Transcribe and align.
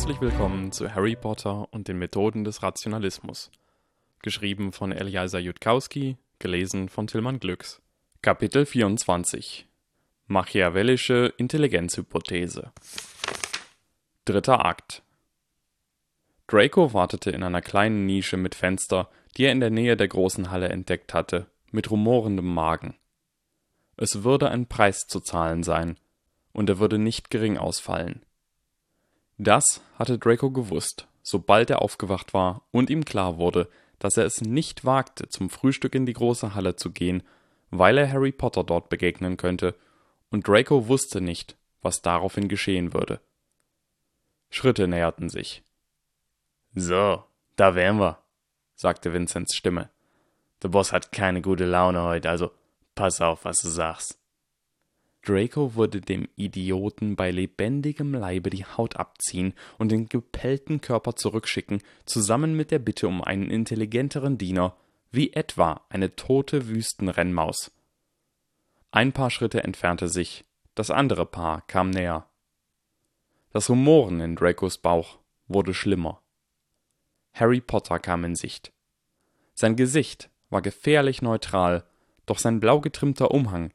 Herzlich 0.00 0.22
willkommen 0.22 0.72
zu 0.72 0.94
Harry 0.94 1.14
Potter 1.14 1.68
und 1.74 1.86
den 1.86 1.98
Methoden 1.98 2.42
des 2.42 2.62
Rationalismus. 2.62 3.50
Geschrieben 4.22 4.72
von 4.72 4.92
Eliasa 4.92 5.38
Jutkowski, 5.38 6.16
gelesen 6.38 6.88
von 6.88 7.06
Tillmann 7.06 7.38
Glücks. 7.38 7.82
Kapitel 8.22 8.64
24 8.64 9.68
Machiavellische 10.26 11.34
Intelligenzhypothese 11.36 12.72
Dritter 14.24 14.64
Akt 14.64 15.02
Draco 16.46 16.94
wartete 16.94 17.30
in 17.30 17.42
einer 17.42 17.60
kleinen 17.60 18.06
Nische 18.06 18.38
mit 18.38 18.54
Fenster, 18.54 19.10
die 19.36 19.44
er 19.44 19.52
in 19.52 19.60
der 19.60 19.68
Nähe 19.68 19.98
der 19.98 20.08
großen 20.08 20.50
Halle 20.50 20.70
entdeckt 20.70 21.12
hatte, 21.12 21.46
mit 21.72 21.90
rumorendem 21.90 22.54
Magen. 22.54 22.96
Es 23.98 24.24
würde 24.24 24.48
ein 24.48 24.66
Preis 24.66 25.00
zu 25.06 25.20
zahlen 25.20 25.62
sein, 25.62 25.98
und 26.54 26.70
er 26.70 26.78
würde 26.78 26.96
nicht 26.96 27.28
gering 27.28 27.58
ausfallen. 27.58 28.24
Das 29.42 29.80
hatte 29.98 30.18
Draco 30.18 30.50
gewusst, 30.50 31.06
sobald 31.22 31.70
er 31.70 31.80
aufgewacht 31.80 32.34
war 32.34 32.60
und 32.72 32.90
ihm 32.90 33.06
klar 33.06 33.38
wurde, 33.38 33.70
dass 33.98 34.18
er 34.18 34.26
es 34.26 34.42
nicht 34.42 34.84
wagte, 34.84 35.30
zum 35.30 35.48
Frühstück 35.48 35.94
in 35.94 36.04
die 36.04 36.12
große 36.12 36.54
Halle 36.54 36.76
zu 36.76 36.90
gehen, 36.90 37.22
weil 37.70 37.96
er 37.96 38.12
Harry 38.12 38.32
Potter 38.32 38.64
dort 38.64 38.90
begegnen 38.90 39.38
könnte, 39.38 39.74
und 40.28 40.46
Draco 40.46 40.88
wusste 40.88 41.22
nicht, 41.22 41.56
was 41.80 42.02
daraufhin 42.02 42.48
geschehen 42.48 42.92
würde. 42.92 43.18
Schritte 44.50 44.86
näherten 44.86 45.30
sich. 45.30 45.62
So, 46.74 47.24
da 47.56 47.74
wären 47.74 47.98
wir, 47.98 48.18
sagte 48.74 49.14
Vincents 49.14 49.56
Stimme. 49.56 49.88
Der 50.62 50.68
Boss 50.68 50.92
hat 50.92 51.12
keine 51.12 51.40
gute 51.40 51.64
Laune 51.64 52.02
heute, 52.02 52.28
also 52.28 52.50
pass 52.94 53.22
auf, 53.22 53.46
was 53.46 53.62
du 53.62 53.68
sagst. 53.68 54.19
Draco 55.22 55.74
würde 55.74 56.00
dem 56.00 56.28
Idioten 56.36 57.14
bei 57.14 57.30
lebendigem 57.30 58.14
Leibe 58.14 58.48
die 58.48 58.64
Haut 58.64 58.96
abziehen 58.96 59.54
und 59.78 59.92
den 59.92 60.08
gepellten 60.08 60.80
Körper 60.80 61.14
zurückschicken, 61.14 61.82
zusammen 62.06 62.56
mit 62.56 62.70
der 62.70 62.78
Bitte 62.78 63.06
um 63.06 63.22
einen 63.22 63.50
intelligenteren 63.50 64.38
Diener, 64.38 64.76
wie 65.10 65.32
etwa 65.32 65.82
eine 65.90 66.16
tote 66.16 66.68
Wüstenrennmaus. 66.68 67.70
Ein 68.92 69.12
paar 69.12 69.30
Schritte 69.30 69.62
entfernte 69.62 70.08
sich, 70.08 70.44
das 70.74 70.90
andere 70.90 71.26
Paar 71.26 71.66
kam 71.66 71.90
näher. 71.90 72.26
Das 73.52 73.68
Rumoren 73.68 74.20
in 74.20 74.36
Dracos 74.36 74.78
Bauch 74.78 75.18
wurde 75.48 75.74
schlimmer. 75.74 76.22
Harry 77.32 77.60
Potter 77.60 77.98
kam 77.98 78.24
in 78.24 78.36
Sicht. 78.36 78.72
Sein 79.54 79.76
Gesicht 79.76 80.30
war 80.48 80.62
gefährlich 80.62 81.20
neutral, 81.20 81.84
doch 82.24 82.38
sein 82.38 82.60
blau 82.60 82.80
getrimmter 82.80 83.30
Umhang 83.32 83.72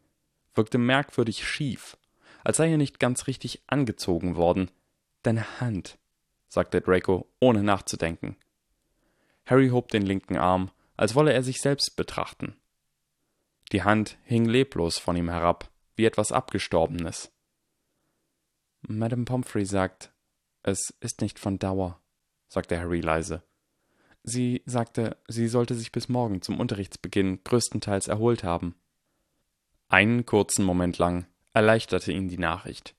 wirkte 0.55 0.77
merkwürdig 0.77 1.47
schief, 1.47 1.97
als 2.43 2.57
sei 2.57 2.71
er 2.71 2.77
nicht 2.77 2.99
ganz 2.99 3.27
richtig 3.27 3.61
angezogen 3.67 4.35
worden. 4.35 4.71
Deine 5.23 5.59
Hand, 5.59 5.97
sagte 6.47 6.81
Draco, 6.81 7.27
ohne 7.39 7.63
nachzudenken. 7.63 8.37
Harry 9.45 9.69
hob 9.69 9.89
den 9.89 10.03
linken 10.03 10.37
Arm, 10.37 10.71
als 10.97 11.15
wolle 11.15 11.33
er 11.33 11.43
sich 11.43 11.61
selbst 11.61 11.95
betrachten. 11.95 12.55
Die 13.71 13.83
Hand 13.83 14.17
hing 14.23 14.45
leblos 14.45 14.97
von 14.97 15.15
ihm 15.15 15.29
herab, 15.29 15.69
wie 15.95 16.05
etwas 16.05 16.31
Abgestorbenes. 16.31 17.31
Madame 18.87 19.25
Pomfrey 19.25 19.65
sagt, 19.65 20.13
es 20.61 20.93
ist 20.99 21.21
nicht 21.21 21.39
von 21.39 21.59
Dauer, 21.59 21.99
sagte 22.47 22.79
Harry 22.79 23.01
leise. 23.01 23.43
Sie 24.23 24.63
sagte, 24.65 25.17
sie 25.27 25.47
sollte 25.47 25.75
sich 25.75 25.91
bis 25.91 26.09
morgen 26.09 26.41
zum 26.41 26.59
Unterrichtsbeginn 26.59 27.43
größtenteils 27.43 28.07
erholt 28.07 28.43
haben. 28.43 28.75
Einen 29.87 30.25
kurzen 30.25 30.65
Moment 30.65 30.97
lang 30.97 31.25
erleichterte 31.53 32.11
ihn 32.11 32.27
die 32.27 32.37
Nachricht. 32.37 32.95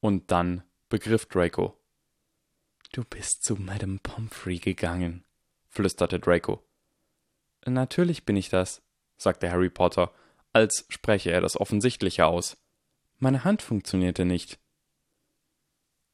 Und 0.00 0.30
dann 0.30 0.62
begriff 0.88 1.26
Draco. 1.26 1.76
Du 2.92 3.04
bist 3.04 3.42
zu 3.42 3.56
Madame 3.56 3.98
Pomfrey 4.02 4.58
gegangen, 4.58 5.24
flüsterte 5.68 6.20
Draco. 6.20 6.62
Natürlich 7.64 8.24
bin 8.24 8.36
ich 8.36 8.50
das, 8.50 8.82
sagte 9.16 9.50
Harry 9.50 9.70
Potter, 9.70 10.12
als 10.52 10.84
spreche 10.88 11.30
er 11.30 11.40
das 11.40 11.58
Offensichtliche 11.58 12.26
aus. 12.26 12.58
Meine 13.18 13.44
Hand 13.44 13.62
funktionierte 13.62 14.24
nicht. 14.24 14.58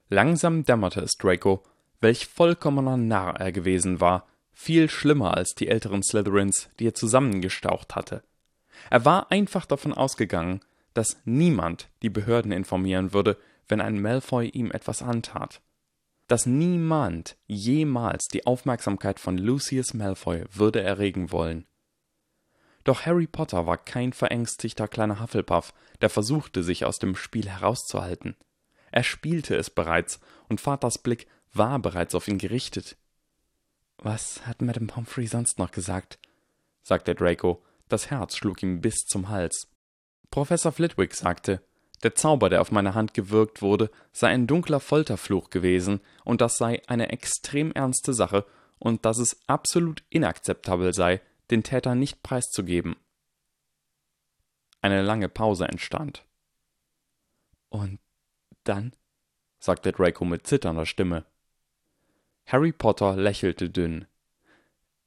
Langsam 0.08 0.64
dämmerte 0.64 1.00
es 1.00 1.16
Draco, 1.18 1.64
welch 2.00 2.26
vollkommener 2.26 2.96
Narr 2.96 3.40
er 3.40 3.50
gewesen 3.50 4.00
war, 4.00 4.28
viel 4.52 4.88
schlimmer 4.88 5.36
als 5.36 5.54
die 5.54 5.68
älteren 5.68 6.02
Slytherins, 6.02 6.70
die 6.78 6.86
er 6.86 6.94
zusammengestaucht 6.94 7.96
hatte. 7.96 8.22
Er 8.90 9.04
war 9.04 9.30
einfach 9.30 9.66
davon 9.66 9.92
ausgegangen, 9.92 10.60
dass 10.94 11.20
niemand 11.24 11.88
die 12.02 12.10
Behörden 12.10 12.52
informieren 12.52 13.12
würde, 13.12 13.36
wenn 13.68 13.80
ein 13.80 14.00
Malfoy 14.00 14.48
ihm 14.48 14.70
etwas 14.70 15.02
antat. 15.02 15.60
Dass 16.26 16.46
niemand 16.46 17.36
jemals 17.46 18.26
die 18.28 18.46
Aufmerksamkeit 18.46 19.20
von 19.20 19.38
Lucius 19.38 19.94
Malfoy 19.94 20.44
würde 20.52 20.82
erregen 20.82 21.30
wollen. 21.30 21.66
Doch 22.84 23.06
Harry 23.06 23.26
Potter 23.26 23.66
war 23.66 23.76
kein 23.76 24.12
verängstigter 24.12 24.88
kleiner 24.88 25.20
Hufflepuff, 25.20 25.74
der 26.00 26.10
versuchte, 26.10 26.62
sich 26.62 26.84
aus 26.84 26.98
dem 26.98 27.16
Spiel 27.16 27.48
herauszuhalten. 27.48 28.36
Er 28.90 29.02
spielte 29.02 29.56
es 29.56 29.70
bereits, 29.70 30.20
und 30.48 30.60
Vaters 30.60 30.98
Blick 30.98 31.26
war 31.52 31.78
bereits 31.78 32.14
auf 32.14 32.28
ihn 32.28 32.38
gerichtet. 32.38 32.96
Was 33.98 34.46
hat 34.46 34.62
Madame 34.62 34.86
Pomfrey 34.86 35.26
sonst 35.26 35.58
noch 35.58 35.70
gesagt? 35.70 36.18
sagte 36.82 37.14
Draco, 37.14 37.62
das 37.88 38.10
Herz 38.10 38.36
schlug 38.36 38.62
ihm 38.62 38.80
bis 38.80 39.04
zum 39.06 39.28
Hals. 39.28 39.68
Professor 40.30 40.72
Flitwick 40.72 41.14
sagte, 41.14 41.62
der 42.02 42.14
Zauber, 42.14 42.48
der 42.48 42.60
auf 42.60 42.70
meine 42.70 42.94
Hand 42.94 43.12
gewirkt 43.14 43.60
wurde, 43.60 43.90
sei 44.12 44.28
ein 44.28 44.46
dunkler 44.46 44.80
Folterfluch 44.80 45.50
gewesen, 45.50 46.00
und 46.24 46.40
das 46.40 46.56
sei 46.56 46.82
eine 46.86 47.08
extrem 47.10 47.72
ernste 47.72 48.14
Sache, 48.14 48.44
und 48.78 49.04
dass 49.04 49.18
es 49.18 49.40
absolut 49.48 50.04
inakzeptabel 50.08 50.94
sei, 50.94 51.20
den 51.50 51.64
Täter 51.64 51.94
nicht 51.94 52.22
preiszugeben. 52.22 52.96
Eine 54.80 55.02
lange 55.02 55.28
Pause 55.28 55.66
entstand. 55.66 56.24
Und 57.68 57.98
dann? 58.64 58.94
sagte 59.58 59.90
Draco 59.90 60.24
mit 60.24 60.46
zitternder 60.46 60.86
Stimme. 60.86 61.24
Harry 62.46 62.72
Potter 62.72 63.16
lächelte 63.16 63.70
dünn. 63.70 64.06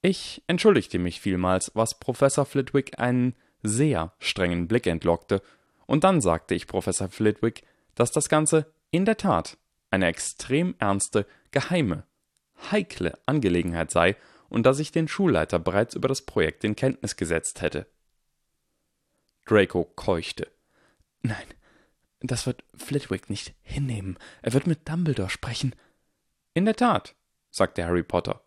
Ich 0.02 0.42
entschuldigte 0.48 0.98
mich 0.98 1.22
vielmals, 1.22 1.72
was 1.76 2.00
Professor 2.00 2.46
Flitwick 2.46 3.00
einen 3.00 3.36
sehr 3.62 4.14
strengen 4.20 4.68
Blick 4.68 4.88
entlockte, 4.88 5.42
und 5.86 6.04
dann 6.04 6.22
sagte 6.22 6.56
ich 6.56 6.68
Professor 6.68 7.10
Flitwick, 7.10 7.64
dass 7.96 8.12
das 8.12 8.30
Ganze 8.30 8.74
in 8.92 9.06
der 9.06 9.18
Tat 9.18 9.58
eine 9.90 10.08
extrem 10.08 10.76
ernste, 10.80 11.28
geheime, 11.52 12.06
heikle 12.72 13.18
Angelegenheit 13.26 13.92
sei 13.92 14.16
und 14.50 14.66
dass 14.66 14.80
ich 14.80 14.92
den 14.92 15.08
Schulleiter 15.08 15.60
bereits 15.60 15.96
über 15.96 16.08
das 16.08 16.22
Projekt 16.22 16.64
in 16.64 16.76
Kenntnis 16.76 17.16
gesetzt 17.18 17.62
hätte. 17.62 17.88
Draco 19.46 19.84
keuchte. 19.84 20.48
Nein, 21.22 21.48
das 22.22 22.46
wird 22.46 22.64
Flitwick 22.76 23.30
nicht 23.30 23.54
hinnehmen. 23.62 24.18
Er 24.42 24.54
wird 24.54 24.66
mit 24.66 24.88
Dumbledore 24.88 25.30
sprechen. 25.30 25.76
In 26.54 26.66
der 26.66 26.76
Tat, 26.76 27.16
sagte 27.50 27.86
Harry 27.86 28.04
Potter. 28.04 28.42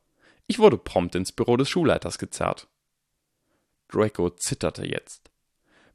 Ich 0.46 0.58
wurde 0.58 0.76
prompt 0.76 1.14
ins 1.14 1.32
Büro 1.32 1.56
des 1.56 1.68
Schulleiters 1.68 2.18
gezerrt. 2.18 2.68
Draco 3.88 4.30
zitterte 4.30 4.86
jetzt. 4.86 5.30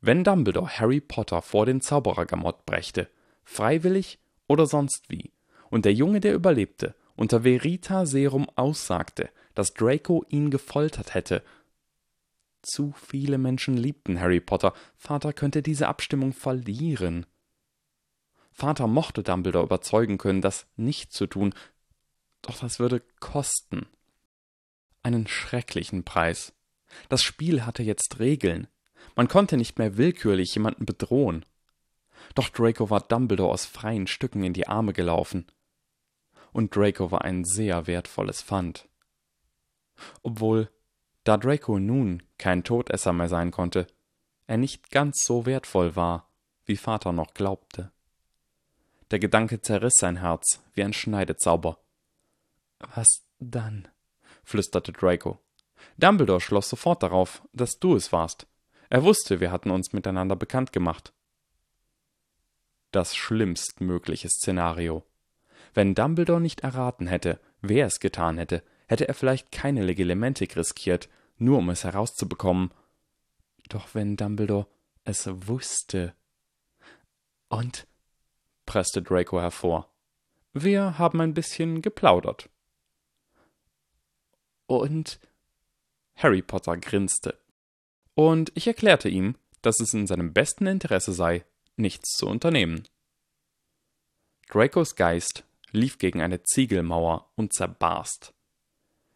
Wenn 0.02 0.24
Dumbledore 0.24 0.80
Harry 0.80 1.02
Potter 1.02 1.42
vor 1.42 1.66
den 1.66 1.82
Zauberergamott 1.82 2.66
brächte, 2.66 3.10
freiwillig 3.44 4.20
oder 4.48 4.66
sonst 4.66 5.10
wie, 5.10 5.34
und 5.70 5.86
der 5.86 5.94
Junge, 5.94 6.20
der 6.20 6.34
überlebte, 6.34 6.96
unter 7.16 7.42
Verita 7.42 8.06
Serum 8.06 8.48
aussagte, 8.56 9.30
dass 9.54 9.74
Draco 9.74 10.26
ihn 10.30 10.50
gefoltert 10.50 11.14
hätte. 11.14 11.44
Zu 12.62 12.94
viele 12.94 13.38
Menschen 13.38 13.78
liebten 13.78 14.20
Harry 14.20 14.40
Potter, 14.40 14.74
Vater 14.96 15.34
könnte 15.34 15.62
diese 15.62 15.88
Abstimmung 15.88 16.34
verlieren. 16.34 17.26
Vater 18.52 18.88
mochte 18.88 19.22
Dumbledore 19.22 19.66
überzeugen 19.66 20.18
können, 20.18 20.42
das 20.42 20.66
nicht 20.76 21.12
zu 21.14 21.28
tun, 21.28 21.54
doch 22.42 22.58
das 22.60 22.80
würde 22.80 23.02
kosten 23.20 23.86
einen 25.10 25.28
schrecklichen 25.28 26.04
Preis. 26.04 26.54
Das 27.10 27.24
Spiel 27.24 27.66
hatte 27.66 27.84
jetzt 27.84 28.20
Regeln. 28.20 28.68
Man 29.16 29.28
konnte 29.28 29.58
nicht 29.58 29.80
mehr 29.80 29.98
willkürlich 29.98 30.54
jemanden 30.54 30.86
bedrohen. 30.86 31.46
Doch 32.36 32.50
Draco 32.50 32.90
war 32.90 33.02
Dumbledore 33.02 33.52
aus 33.52 33.66
freien 33.66 34.08
Stücken 34.08 34.44
in 34.44 34.54
die 34.54 34.68
Arme 34.68 34.94
gelaufen. 34.94 35.48
Und 36.52 36.76
Draco 36.76 37.12
war 37.12 37.24
ein 37.24 37.44
sehr 37.44 37.88
wertvolles 37.88 38.44
Pfand. 38.44 38.88
Obwohl, 40.22 40.70
da 41.24 41.38
Draco 41.38 41.80
nun 41.80 42.24
kein 42.38 42.64
Todesser 42.64 43.14
mehr 43.14 43.30
sein 43.30 43.52
konnte, 43.52 43.88
er 44.48 44.58
nicht 44.58 44.92
ganz 44.92 45.24
so 45.26 45.46
wertvoll 45.46 45.96
war, 45.96 46.30
wie 46.66 46.78
Vater 46.78 47.14
noch 47.14 47.34
glaubte. 47.34 47.92
Der 49.12 49.20
Gedanke 49.20 49.62
zerriss 49.62 49.96
sein 49.98 50.18
Herz 50.18 50.62
wie 50.74 50.84
ein 50.84 50.94
Schneidezauber. 50.94 51.80
Was 52.94 53.24
dann? 53.40 53.88
Flüsterte 54.50 54.92
Draco. 54.92 55.40
Dumbledore 55.98 56.42
schloss 56.42 56.70
sofort 56.70 57.04
darauf, 57.04 57.44
dass 57.54 57.80
du 57.80 57.96
es 57.96 58.12
warst. 58.12 58.48
Er 58.90 59.04
wusste, 59.04 59.40
wir 59.40 59.52
hatten 59.52 59.70
uns 59.70 59.94
miteinander 59.94 60.36
bekannt 60.36 60.74
gemacht. 60.74 61.14
Das 62.92 63.16
schlimmstmögliche 63.16 64.30
Szenario. 64.30 65.06
Wenn 65.76 65.94
Dumbledore 65.94 66.42
nicht 66.42 66.62
erraten 66.62 67.06
hätte, 67.06 67.40
wer 67.62 67.86
es 67.86 68.00
getan 68.00 68.40
hätte, 68.40 68.64
hätte 68.88 69.08
er 69.08 69.14
vielleicht 69.14 69.52
keine 69.52 69.84
Legelementik 69.84 70.58
riskiert, 70.58 71.10
nur 71.38 71.60
um 71.60 71.70
es 71.70 71.84
herauszubekommen. 71.84 72.72
Doch 73.70 73.94
wenn 73.94 74.18
Dumbledore 74.18 74.66
es 75.04 75.30
wusste. 75.48 76.16
Und? 77.50 77.86
presste 78.66 79.04
Draco 79.04 79.40
hervor. 79.40 79.92
Wir 80.54 80.98
haben 80.98 81.22
ein 81.22 81.36
bisschen 81.36 81.84
geplaudert. 81.84 82.50
Und? 84.70 85.20
Harry 86.16 86.44
Potter 86.44 86.78
grinste. 86.78 87.36
Und 88.14 88.52
ich 88.54 88.68
erklärte 88.68 89.10
ihm, 89.10 89.34
dass 89.64 89.80
es 89.80 89.96
in 89.96 90.06
seinem 90.06 90.32
besten 90.32 90.68
Interesse 90.68 91.12
sei, 91.12 91.44
nichts 91.76 92.12
zu 92.12 92.28
unternehmen. 92.28 92.84
Dracos 94.48 94.96
Geist 94.96 95.44
lief 95.72 95.98
gegen 95.98 96.22
eine 96.22 96.44
Ziegelmauer 96.44 97.32
und 97.36 97.52
zerbarst. 97.52 98.36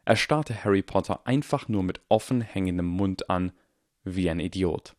Er 0.05 0.15
starrte 0.15 0.63
Harry 0.63 0.81
Potter 0.81 1.27
einfach 1.27 1.67
nur 1.67 1.83
mit 1.83 2.01
offen 2.09 2.41
hängendem 2.41 2.87
Mund 2.87 3.29
an, 3.29 3.51
wie 4.03 4.31
ein 4.31 4.39
Idiot. 4.39 4.95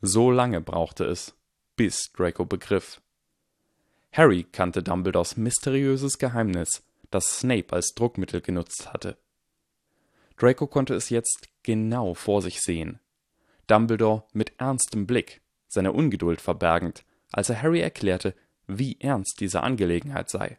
So 0.00 0.30
lange 0.30 0.60
brauchte 0.60 1.06
es, 1.06 1.34
bis 1.74 2.12
Draco 2.12 2.44
begriff. 2.44 3.00
Harry 4.12 4.44
kannte 4.44 4.84
Dumbledores 4.84 5.36
mysteriöses 5.36 6.18
Geheimnis, 6.18 6.84
das 7.10 7.40
Snape 7.40 7.72
als 7.72 7.94
Druckmittel 7.94 8.40
genutzt 8.40 8.92
hatte. 8.92 9.16
Draco 10.36 10.66
konnte 10.66 10.94
es 10.94 11.10
jetzt 11.10 11.48
genau 11.62 12.14
vor 12.14 12.42
sich 12.42 12.60
sehen. 12.60 13.00
Dumbledore 13.66 14.24
mit 14.32 14.52
ernstem 14.58 15.06
Blick, 15.06 15.40
seine 15.68 15.92
Ungeduld 15.92 16.40
verbergend, 16.40 17.04
als 17.32 17.50
er 17.50 17.62
Harry 17.62 17.80
erklärte, 17.80 18.34
wie 18.66 19.00
ernst 19.00 19.40
diese 19.40 19.62
Angelegenheit 19.62 20.28
sei. 20.28 20.58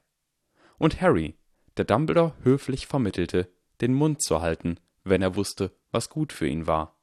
Und 0.77 1.01
Harry, 1.01 1.35
der 1.77 1.85
Dumbledore 1.85 2.33
höflich 2.43 2.87
vermittelte, 2.87 3.49
den 3.81 3.93
Mund 3.93 4.21
zu 4.21 4.41
halten, 4.41 4.79
wenn 5.03 5.21
er 5.21 5.35
wusste, 5.35 5.71
was 5.91 6.09
gut 6.09 6.33
für 6.33 6.47
ihn 6.47 6.67
war. 6.67 6.95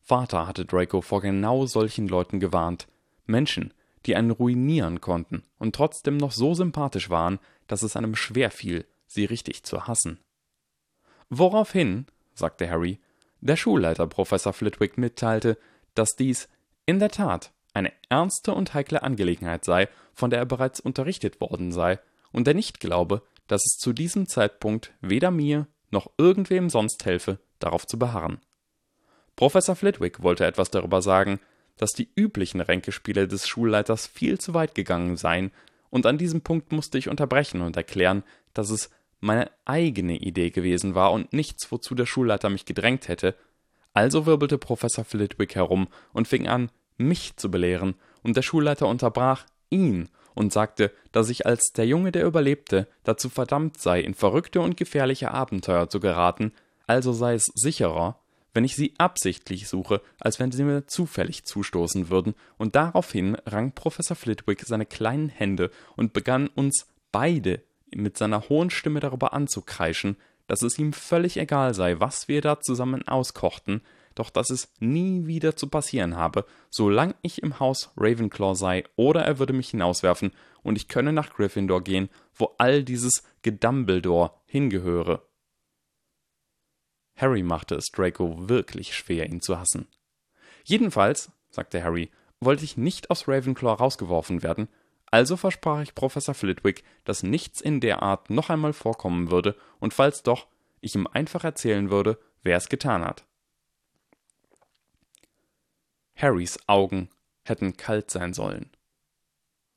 Vater 0.00 0.46
hatte 0.46 0.64
Draco 0.64 1.00
vor 1.00 1.20
genau 1.20 1.66
solchen 1.66 2.06
Leuten 2.06 2.38
gewarnt, 2.38 2.86
Menschen, 3.26 3.74
die 4.06 4.14
einen 4.14 4.30
ruinieren 4.30 5.00
konnten 5.00 5.42
und 5.58 5.74
trotzdem 5.74 6.16
noch 6.16 6.30
so 6.30 6.54
sympathisch 6.54 7.10
waren, 7.10 7.40
dass 7.66 7.82
es 7.82 7.96
einem 7.96 8.14
schwer 8.14 8.50
fiel, 8.50 8.86
sie 9.06 9.24
richtig 9.24 9.64
zu 9.64 9.86
hassen. 9.88 10.20
Woraufhin, 11.28 12.06
sagte 12.34 12.68
Harry, 12.70 13.00
der 13.40 13.56
Schulleiter 13.56 14.06
Professor 14.06 14.52
Flitwick 14.52 14.98
mitteilte, 14.98 15.58
dass 15.94 16.16
dies 16.16 16.48
in 16.84 16.98
der 16.98 17.10
Tat 17.10 17.52
eine 17.74 17.92
ernste 18.08 18.54
und 18.54 18.74
heikle 18.74 19.02
Angelegenheit 19.02 19.64
sei, 19.64 19.88
von 20.14 20.30
der 20.30 20.38
er 20.38 20.46
bereits 20.46 20.80
unterrichtet 20.80 21.40
worden 21.40 21.72
sei, 21.72 21.98
und 22.32 22.48
er 22.48 22.54
nicht 22.54 22.80
glaube, 22.80 23.22
dass 23.46 23.64
es 23.64 23.78
zu 23.78 23.92
diesem 23.92 24.26
Zeitpunkt 24.28 24.92
weder 25.00 25.30
mir 25.30 25.66
noch 25.90 26.10
irgendwem 26.18 26.70
sonst 26.70 27.04
helfe, 27.04 27.38
darauf 27.58 27.86
zu 27.86 27.98
beharren. 27.98 28.40
Professor 29.36 29.76
Flitwick 29.76 30.22
wollte 30.22 30.46
etwas 30.46 30.70
darüber 30.70 31.02
sagen, 31.02 31.40
dass 31.76 31.92
die 31.92 32.08
üblichen 32.14 32.60
Ränkespiele 32.60 33.28
des 33.28 33.46
Schulleiters 33.46 34.06
viel 34.06 34.38
zu 34.38 34.54
weit 34.54 34.74
gegangen 34.74 35.16
seien, 35.16 35.52
und 35.90 36.06
an 36.06 36.18
diesem 36.18 36.40
Punkt 36.40 36.72
musste 36.72 36.98
ich 36.98 37.08
unterbrechen 37.08 37.60
und 37.60 37.76
erklären, 37.76 38.24
dass 38.54 38.70
es 38.70 38.90
meine 39.20 39.50
eigene 39.64 40.16
Idee 40.16 40.50
gewesen 40.50 40.94
war 40.94 41.12
und 41.12 41.32
nichts, 41.32 41.70
wozu 41.72 41.94
der 41.94 42.06
Schulleiter 42.06 42.50
mich 42.50 42.64
gedrängt 42.64 43.08
hätte. 43.08 43.34
Also 43.94 44.26
wirbelte 44.26 44.58
Professor 44.58 45.04
Flitwick 45.04 45.54
herum 45.54 45.88
und 46.12 46.28
fing 46.28 46.48
an, 46.48 46.70
mich 46.98 47.36
zu 47.36 47.50
belehren, 47.50 47.94
und 48.22 48.36
der 48.36 48.42
Schulleiter 48.42 48.88
unterbrach 48.88 49.46
ihn 49.70 50.08
und 50.34 50.52
sagte, 50.52 50.92
dass 51.12 51.30
ich 51.30 51.46
als 51.46 51.72
der 51.72 51.86
Junge, 51.86 52.12
der 52.12 52.26
überlebte, 52.26 52.88
dazu 53.04 53.28
verdammt 53.28 53.78
sei, 53.78 54.00
in 54.00 54.14
verrückte 54.14 54.60
und 54.60 54.76
gefährliche 54.76 55.30
Abenteuer 55.30 55.88
zu 55.88 56.00
geraten, 56.00 56.52
also 56.86 57.12
sei 57.12 57.34
es 57.34 57.50
sicherer, 57.54 58.20
wenn 58.52 58.64
ich 58.64 58.76
sie 58.76 58.94
absichtlich 58.98 59.68
suche, 59.68 60.00
als 60.18 60.38
wenn 60.38 60.52
sie 60.52 60.64
mir 60.64 60.86
zufällig 60.86 61.44
zustoßen 61.44 62.10
würden, 62.10 62.34
und 62.58 62.74
daraufhin 62.74 63.36
rang 63.46 63.72
Professor 63.72 64.16
Flitwick 64.16 64.64
seine 64.66 64.86
kleinen 64.86 65.28
Hände 65.28 65.70
und 65.96 66.12
begann 66.12 66.48
uns 66.48 66.86
beide 67.12 67.62
mit 67.96 68.16
seiner 68.16 68.48
hohen 68.48 68.70
Stimme 68.70 69.00
darüber 69.00 69.32
anzukreischen, 69.32 70.16
dass 70.46 70.62
es 70.62 70.78
ihm 70.78 70.92
völlig 70.92 71.36
egal 71.36 71.74
sei, 71.74 71.98
was 71.98 72.28
wir 72.28 72.40
da 72.40 72.60
zusammen 72.60 73.06
auskochten, 73.06 73.82
doch 74.14 74.30
dass 74.30 74.50
es 74.50 74.72
nie 74.80 75.26
wieder 75.26 75.56
zu 75.56 75.68
passieren 75.68 76.16
habe, 76.16 76.46
solange 76.70 77.14
ich 77.22 77.42
im 77.42 77.60
Haus 77.60 77.92
Ravenclaw 77.96 78.54
sei, 78.54 78.84
oder 78.96 79.22
er 79.22 79.38
würde 79.38 79.52
mich 79.52 79.70
hinauswerfen 79.70 80.32
und 80.62 80.76
ich 80.76 80.88
könne 80.88 81.12
nach 81.12 81.34
Gryffindor 81.34 81.82
gehen, 81.82 82.08
wo 82.34 82.54
all 82.58 82.82
dieses 82.82 83.24
Gedumbledore 83.42 84.32
hingehöre. 84.46 85.22
Harry 87.16 87.42
machte 87.42 87.74
es 87.74 87.86
Draco 87.86 88.48
wirklich 88.48 88.94
schwer, 88.94 89.26
ihn 89.26 89.40
zu 89.40 89.58
hassen. 89.58 89.86
Jedenfalls, 90.64 91.30
sagte 91.50 91.82
Harry, 91.82 92.10
wollte 92.40 92.64
ich 92.64 92.76
nicht 92.76 93.10
aus 93.10 93.28
Ravenclaw 93.28 93.74
rausgeworfen 93.74 94.42
werden, 94.42 94.68
also 95.16 95.36
versprach 95.36 95.82
ich 95.82 95.94
Professor 95.94 96.34
Flitwick, 96.34 96.84
dass 97.04 97.22
nichts 97.22 97.60
in 97.60 97.80
der 97.80 98.02
Art 98.02 98.30
noch 98.30 98.50
einmal 98.50 98.72
vorkommen 98.72 99.30
würde, 99.30 99.56
und 99.80 99.94
falls 99.94 100.22
doch, 100.22 100.46
ich 100.80 100.94
ihm 100.94 101.06
einfach 101.06 101.44
erzählen 101.44 101.90
würde, 101.90 102.18
wer 102.42 102.56
es 102.56 102.68
getan 102.68 103.04
hat. 103.04 103.24
Harrys 106.14 106.58
Augen 106.66 107.08
hätten 107.44 107.76
kalt 107.76 108.10
sein 108.10 108.34
sollen. 108.34 108.70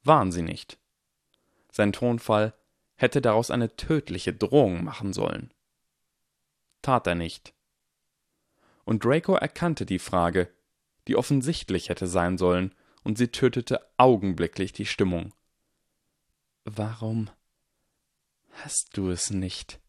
Waren 0.04 0.32
sie 0.32 0.44
nicht. 0.44 0.78
Sein 1.72 1.94
Tonfall 1.94 2.54
hätte 2.96 3.22
daraus 3.22 3.52
eine 3.52 3.76
tödliche 3.76 4.34
Drohung 4.34 4.84
machen 4.84 5.14
sollen 5.14 5.54
tat 6.82 7.08
er 7.08 7.16
nicht. 7.16 7.54
Und 8.84 9.04
Draco 9.04 9.36
erkannte 9.36 9.86
die 9.86 10.00
Frage, 10.00 10.50
die 11.08 11.16
offensichtlich 11.16 11.90
hätte 11.90 12.08
sein 12.08 12.38
sollen, 12.38 12.74
und 13.04 13.18
sie 13.18 13.30
tötete 13.30 13.80
augenblicklich 13.98 14.74
die 14.74 14.86
Stimmung. 14.86 15.34
Warum 16.66 17.30
hast 18.52 18.90
du 18.94 19.10
es 19.10 19.30
nicht? 19.32 19.80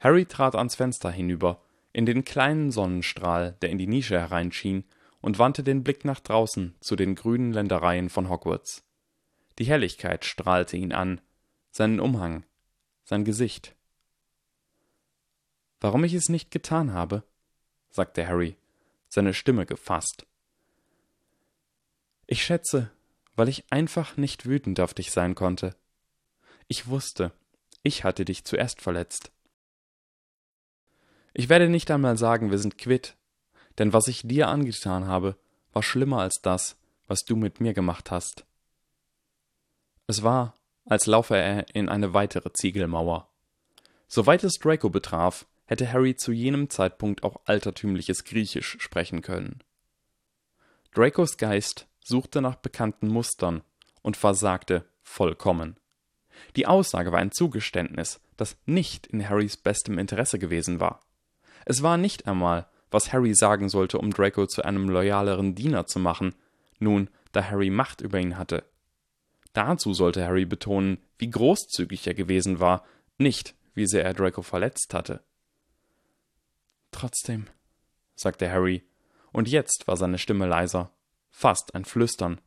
Harry 0.00 0.26
trat 0.26 0.54
ans 0.54 0.74
Fenster 0.74 1.10
hinüber, 1.10 1.62
in 1.92 2.06
den 2.06 2.24
kleinen 2.24 2.70
Sonnenstrahl, 2.70 3.56
der 3.62 3.70
in 3.70 3.78
die 3.78 3.86
Nische 3.86 4.18
hereinschien, 4.18 4.84
und 5.20 5.38
wandte 5.38 5.62
den 5.62 5.82
Blick 5.82 6.04
nach 6.04 6.20
draußen 6.20 6.76
zu 6.80 6.94
den 6.94 7.14
grünen 7.14 7.52
Ländereien 7.52 8.10
von 8.10 8.28
Hogwarts. 8.28 8.84
Die 9.58 9.64
Helligkeit 9.64 10.24
strahlte 10.24 10.76
ihn 10.76 10.92
an, 10.92 11.20
seinen 11.70 12.00
Umhang, 12.00 12.44
sein 13.04 13.24
Gesicht. 13.24 13.74
Warum 15.80 16.04
ich 16.04 16.14
es 16.14 16.28
nicht 16.28 16.50
getan 16.50 16.92
habe? 16.92 17.22
sagte 17.88 18.26
Harry, 18.26 18.56
seine 19.08 19.32
Stimme 19.32 19.66
gefasst. 19.66 20.26
Ich 22.26 22.44
schätze, 22.44 22.90
weil 23.36 23.48
ich 23.48 23.64
einfach 23.70 24.16
nicht 24.16 24.46
wütend 24.46 24.80
auf 24.80 24.94
dich 24.94 25.12
sein 25.12 25.34
konnte. 25.34 25.76
Ich 26.66 26.88
wusste, 26.88 27.32
ich 27.82 28.02
hatte 28.02 28.24
dich 28.24 28.44
zuerst 28.44 28.80
verletzt. 28.80 29.30
Ich 31.34 31.48
werde 31.48 31.68
nicht 31.68 31.90
einmal 31.90 32.16
sagen, 32.16 32.50
wir 32.50 32.58
sind 32.58 32.78
quitt, 32.78 33.14
denn 33.78 33.92
was 33.92 34.08
ich 34.08 34.22
dir 34.22 34.48
angetan 34.48 35.06
habe, 35.06 35.36
war 35.72 35.82
schlimmer 35.82 36.20
als 36.20 36.40
das, 36.42 36.76
was 37.06 37.20
du 37.20 37.36
mit 37.36 37.60
mir 37.60 37.74
gemacht 37.74 38.10
hast. 38.10 38.44
Es 40.06 40.22
war, 40.22 40.56
als 40.84 41.06
laufe 41.06 41.36
er 41.36 41.74
in 41.74 41.88
eine 41.88 42.14
weitere 42.14 42.52
Ziegelmauer. 42.52 43.28
Soweit 44.08 44.44
es 44.44 44.58
Draco 44.58 44.88
betraf, 44.88 45.46
hätte 45.66 45.92
Harry 45.92 46.16
zu 46.16 46.32
jenem 46.32 46.70
Zeitpunkt 46.70 47.22
auch 47.22 47.40
altertümliches 47.44 48.24
Griechisch 48.24 48.78
sprechen 48.80 49.20
können. 49.20 49.62
Dracos 50.94 51.36
Geist 51.36 51.86
suchte 52.06 52.40
nach 52.40 52.56
bekannten 52.56 53.08
Mustern 53.08 53.62
und 54.02 54.16
versagte 54.16 54.84
vollkommen. 55.02 55.76
Die 56.54 56.66
Aussage 56.66 57.10
war 57.10 57.18
ein 57.18 57.32
Zugeständnis, 57.32 58.20
das 58.36 58.56
nicht 58.64 59.06
in 59.08 59.28
Harrys 59.28 59.56
bestem 59.56 59.98
Interesse 59.98 60.38
gewesen 60.38 60.78
war. 60.78 61.00
Es 61.64 61.82
war 61.82 61.96
nicht 61.96 62.26
einmal, 62.28 62.68
was 62.90 63.12
Harry 63.12 63.34
sagen 63.34 63.68
sollte, 63.68 63.98
um 63.98 64.12
Draco 64.12 64.46
zu 64.46 64.64
einem 64.64 64.88
loyaleren 64.88 65.54
Diener 65.54 65.86
zu 65.86 65.98
machen, 65.98 66.34
nun, 66.78 67.10
da 67.32 67.42
Harry 67.50 67.70
Macht 67.70 68.00
über 68.00 68.20
ihn 68.20 68.38
hatte. 68.38 68.64
Dazu 69.52 69.92
sollte 69.92 70.24
Harry 70.24 70.44
betonen, 70.44 70.98
wie 71.18 71.30
großzügig 71.30 72.06
er 72.06 72.14
gewesen 72.14 72.60
war, 72.60 72.84
nicht, 73.18 73.54
wie 73.74 73.86
sehr 73.86 74.04
er 74.04 74.14
Draco 74.14 74.42
verletzt 74.42 74.94
hatte. 74.94 75.24
Trotzdem, 76.92 77.46
sagte 78.14 78.50
Harry, 78.50 78.84
und 79.32 79.48
jetzt 79.48 79.88
war 79.88 79.96
seine 79.96 80.18
Stimme 80.18 80.46
leiser, 80.46 80.90
fast 81.30 81.74
ein 81.74 81.84
Flüstern. 81.84 82.40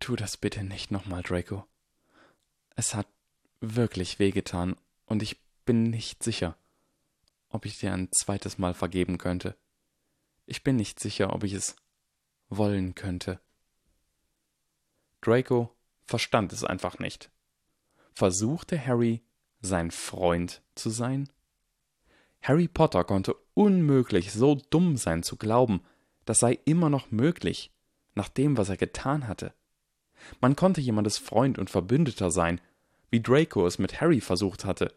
Tu 0.00 0.16
das 0.16 0.36
bitte 0.36 0.64
nicht 0.64 0.90
nochmal, 0.90 1.22
Draco. 1.22 1.66
Es 2.76 2.94
hat 2.94 3.06
wirklich 3.60 4.18
wehgetan, 4.18 4.76
und 5.06 5.22
ich 5.22 5.40
bin 5.64 5.84
nicht 5.84 6.22
sicher, 6.22 6.56
ob 7.48 7.64
ich 7.64 7.78
dir 7.78 7.92
ein 7.92 8.10
zweites 8.12 8.58
Mal 8.58 8.74
vergeben 8.74 9.18
könnte. 9.18 9.56
Ich 10.46 10.62
bin 10.62 10.76
nicht 10.76 11.00
sicher, 11.00 11.32
ob 11.32 11.44
ich 11.44 11.52
es 11.52 11.76
wollen 12.48 12.94
könnte. 12.94 13.40
Draco 15.20 15.74
verstand 16.04 16.52
es 16.52 16.64
einfach 16.64 16.98
nicht. 16.98 17.30
Versuchte 18.12 18.84
Harry, 18.84 19.22
sein 19.60 19.90
Freund 19.90 20.62
zu 20.74 20.90
sein? 20.90 21.28
Harry 22.40 22.68
Potter 22.68 23.04
konnte 23.04 23.36
unmöglich 23.58 24.30
so 24.30 24.54
dumm 24.70 24.96
sein 24.96 25.24
zu 25.24 25.36
glauben, 25.36 25.80
das 26.24 26.38
sei 26.38 26.60
immer 26.64 26.90
noch 26.90 27.10
möglich, 27.10 27.72
nach 28.14 28.28
dem, 28.28 28.56
was 28.56 28.68
er 28.68 28.76
getan 28.76 29.26
hatte. 29.26 29.52
Man 30.40 30.54
konnte 30.54 30.80
jemandes 30.80 31.18
Freund 31.18 31.58
und 31.58 31.68
Verbündeter 31.68 32.30
sein, 32.30 32.60
wie 33.10 33.20
Draco 33.20 33.66
es 33.66 33.80
mit 33.80 34.00
Harry 34.00 34.20
versucht 34.20 34.64
hatte, 34.64 34.94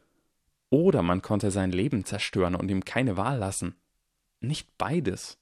oder 0.70 1.02
man 1.02 1.24
konnte 1.24 1.50
sein 1.50 1.72
Leben 1.72 2.06
zerstören 2.06 2.54
und 2.54 2.70
ihm 2.70 2.86
keine 2.86 3.18
Wahl 3.18 3.40
lassen. 3.40 3.76
Nicht 4.42 4.78
beides. 4.78 5.40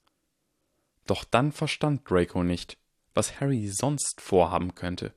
Doch 1.05 1.25
dann 1.25 1.51
verstand 1.51 2.09
Draco 2.09 2.43
nicht, 2.45 2.77
was 3.13 3.41
Harry 3.41 3.67
sonst 3.67 4.21
vorhaben 4.21 4.75
könnte. 4.75 5.13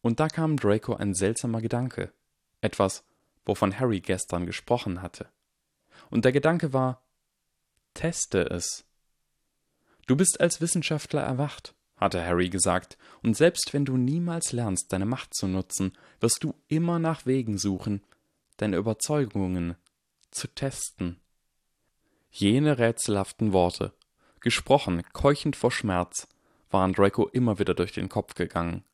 Und 0.00 0.18
da 0.18 0.26
kam 0.26 0.56
Draco 0.56 0.96
ein 0.96 1.14
seltsamer 1.14 1.60
Gedanke, 1.60 2.12
etwas, 2.60 3.04
wovon 3.44 3.78
Harry 3.78 4.00
gestern 4.00 4.46
gesprochen 4.46 5.00
hatte. 5.00 5.28
Und 6.10 6.24
der 6.24 6.32
Gedanke 6.32 6.72
war 6.72 7.02
Teste 7.94 8.50
es. 8.50 8.84
Du 10.06 10.16
bist 10.16 10.40
als 10.40 10.60
Wissenschaftler 10.60 11.22
erwacht, 11.22 11.74
hatte 11.96 12.24
Harry 12.24 12.48
gesagt, 12.48 12.98
und 13.22 13.36
selbst 13.36 13.72
wenn 13.72 13.84
du 13.84 13.96
niemals 13.96 14.52
lernst, 14.52 14.92
deine 14.92 15.06
Macht 15.06 15.34
zu 15.34 15.48
nutzen, 15.48 15.92
wirst 16.20 16.44
du 16.44 16.54
immer 16.68 16.98
nach 16.98 17.26
Wegen 17.26 17.58
suchen, 17.58 18.02
deine 18.58 18.76
Überzeugungen 18.76 19.76
zu 20.30 20.46
testen. 20.48 21.18
Jene 22.30 22.78
rätselhaften 22.78 23.52
Worte, 23.52 23.94
gesprochen, 24.40 25.02
keuchend 25.12 25.56
vor 25.56 25.72
Schmerz, 25.72 26.28
waren 26.70 26.92
Draco 26.92 27.26
immer 27.28 27.58
wieder 27.58 27.74
durch 27.74 27.92
den 27.92 28.08
Kopf 28.08 28.34
gegangen. 28.34 28.84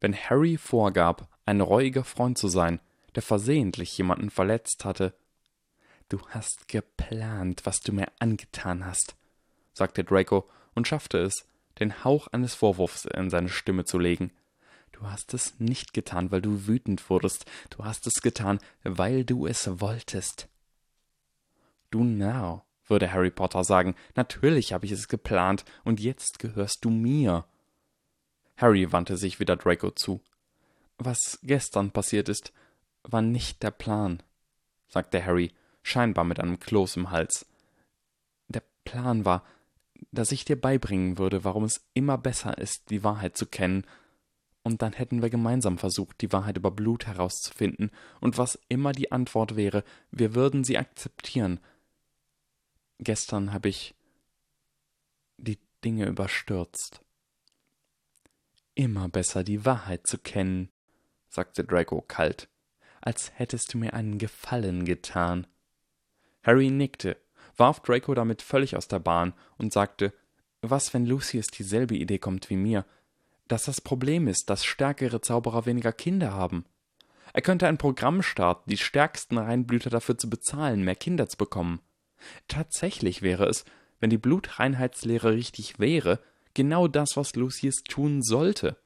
Wenn 0.00 0.14
Harry 0.14 0.58
vorgab, 0.58 1.28
ein 1.46 1.60
reuiger 1.60 2.04
Freund 2.04 2.36
zu 2.36 2.48
sein, 2.48 2.78
der 3.14 3.22
versehentlich 3.22 3.96
jemanden 3.96 4.28
verletzt 4.28 4.84
hatte, 4.84 5.14
Du 6.14 6.20
hast 6.28 6.68
geplant, 6.68 7.66
was 7.66 7.80
du 7.80 7.90
mir 7.90 8.06
angetan 8.20 8.86
hast, 8.86 9.16
sagte 9.72 10.04
Draco 10.04 10.48
und 10.76 10.86
schaffte 10.86 11.18
es, 11.18 11.44
den 11.80 12.04
Hauch 12.04 12.28
eines 12.28 12.54
Vorwurfs 12.54 13.04
in 13.04 13.30
seine 13.30 13.48
Stimme 13.48 13.84
zu 13.84 13.98
legen. 13.98 14.30
Du 14.92 15.10
hast 15.10 15.34
es 15.34 15.58
nicht 15.58 15.92
getan, 15.92 16.30
weil 16.30 16.40
du 16.40 16.68
wütend 16.68 17.10
wurdest, 17.10 17.46
du 17.70 17.84
hast 17.84 18.06
es 18.06 18.22
getan, 18.22 18.60
weil 18.84 19.24
du 19.24 19.48
es 19.48 19.80
wolltest. 19.80 20.46
Du 21.90 22.04
Narr, 22.04 22.64
würde 22.86 23.12
Harry 23.12 23.32
Potter 23.32 23.64
sagen, 23.64 23.96
natürlich 24.14 24.72
habe 24.72 24.86
ich 24.86 24.92
es 24.92 25.08
geplant, 25.08 25.64
und 25.82 25.98
jetzt 25.98 26.38
gehörst 26.38 26.84
du 26.84 26.90
mir. 26.90 27.44
Harry 28.56 28.92
wandte 28.92 29.16
sich 29.16 29.40
wieder 29.40 29.56
Draco 29.56 29.90
zu. 29.90 30.20
Was 30.96 31.40
gestern 31.42 31.90
passiert 31.90 32.28
ist, 32.28 32.52
war 33.02 33.20
nicht 33.20 33.64
der 33.64 33.72
Plan, 33.72 34.22
sagte 34.86 35.26
Harry, 35.26 35.50
scheinbar 35.84 36.24
mit 36.24 36.40
einem 36.40 36.58
Kloß 36.58 36.96
im 36.96 37.10
Hals. 37.10 37.46
Der 38.48 38.62
Plan 38.84 39.24
war, 39.24 39.44
dass 40.10 40.32
ich 40.32 40.44
dir 40.44 40.60
beibringen 40.60 41.18
würde, 41.18 41.44
warum 41.44 41.64
es 41.64 41.86
immer 41.92 42.18
besser 42.18 42.58
ist, 42.58 42.90
die 42.90 43.04
Wahrheit 43.04 43.36
zu 43.36 43.46
kennen, 43.46 43.86
und 44.66 44.80
dann 44.80 44.94
hätten 44.94 45.20
wir 45.20 45.28
gemeinsam 45.28 45.76
versucht, 45.76 46.22
die 46.22 46.32
Wahrheit 46.32 46.56
über 46.56 46.70
Blut 46.70 47.06
herauszufinden, 47.06 47.90
und 48.20 48.38
was 48.38 48.58
immer 48.68 48.92
die 48.92 49.12
Antwort 49.12 49.56
wäre, 49.56 49.84
wir 50.10 50.34
würden 50.34 50.64
sie 50.64 50.78
akzeptieren. 50.78 51.60
Gestern 52.98 53.52
habe 53.52 53.68
ich 53.68 53.94
die 55.36 55.58
Dinge 55.84 56.06
überstürzt. 56.06 57.02
Immer 58.74 59.08
besser 59.10 59.44
die 59.44 59.66
Wahrheit 59.66 60.06
zu 60.06 60.16
kennen, 60.16 60.70
sagte 61.28 61.62
Draco 61.62 62.00
kalt, 62.00 62.48
als 63.02 63.32
hättest 63.38 63.74
du 63.74 63.78
mir 63.78 63.92
einen 63.92 64.18
Gefallen 64.18 64.86
getan. 64.86 65.46
Harry 66.44 66.70
nickte, 66.70 67.16
warf 67.56 67.80
Draco 67.80 68.14
damit 68.14 68.42
völlig 68.42 68.76
aus 68.76 68.88
der 68.88 69.00
Bahn 69.00 69.32
und 69.58 69.72
sagte, 69.72 70.12
was, 70.62 70.94
wenn 70.94 71.06
Lucius 71.06 71.46
dieselbe 71.48 71.94
Idee 71.94 72.18
kommt 72.18 72.48
wie 72.50 72.56
mir, 72.56 72.84
dass 73.48 73.64
das 73.64 73.80
Problem 73.80 74.28
ist, 74.28 74.48
dass 74.48 74.64
stärkere 74.64 75.20
Zauberer 75.20 75.66
weniger 75.66 75.92
Kinder 75.92 76.32
haben. 76.32 76.64
Er 77.32 77.42
könnte 77.42 77.66
ein 77.66 77.78
Programm 77.78 78.22
starten, 78.22 78.70
die 78.70 78.76
stärksten 78.76 79.38
Reinblüter 79.38 79.90
dafür 79.90 80.16
zu 80.16 80.30
bezahlen, 80.30 80.82
mehr 80.82 80.94
Kinder 80.94 81.28
zu 81.28 81.36
bekommen. 81.36 81.80
Tatsächlich 82.48 83.22
wäre 83.22 83.46
es, 83.46 83.64
wenn 84.00 84.10
die 84.10 84.18
Blutreinheitslehre 84.18 85.32
richtig 85.32 85.78
wäre, 85.78 86.20
genau 86.54 86.88
das, 86.88 87.16
was 87.16 87.34
Lucius 87.34 87.82
tun 87.82 88.22
sollte. 88.22 88.76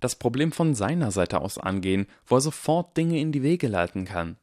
Das 0.00 0.16
Problem 0.16 0.52
von 0.52 0.74
seiner 0.74 1.10
Seite 1.10 1.40
aus 1.40 1.58
angehen, 1.58 2.06
wo 2.24 2.36
er 2.36 2.40
sofort 2.40 2.96
Dinge 2.96 3.18
in 3.20 3.32
die 3.32 3.42
Wege 3.42 3.66
leiten 3.66 4.04
kann. 4.04 4.36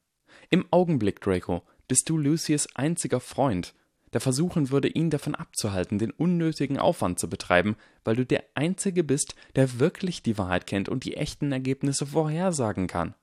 Im 0.50 0.66
Augenblick, 0.70 1.22
Draco, 1.22 1.64
bist 1.88 2.10
du 2.10 2.18
Lucius 2.18 2.68
einziger 2.76 3.20
Freund, 3.20 3.74
der 4.14 4.22
versuchen 4.22 4.70
würde, 4.70 4.88
ihn 4.88 5.10
davon 5.10 5.36
abzuhalten, 5.36 6.00
den 6.00 6.12
unnötigen 6.12 6.80
Aufwand 6.80 7.20
zu 7.20 7.30
betreiben, 7.30 7.76
weil 8.04 8.16
du 8.16 8.26
der 8.26 8.44
Einzige 8.56 9.04
bist, 9.04 9.36
der 9.56 9.80
wirklich 9.80 10.24
die 10.24 10.38
Wahrheit 10.38 10.68
kennt 10.68 10.88
und 10.88 11.04
die 11.04 11.18
echten 11.18 11.52
Ergebnisse 11.52 12.06
vorhersagen 12.06 12.88
kann. 12.88 13.14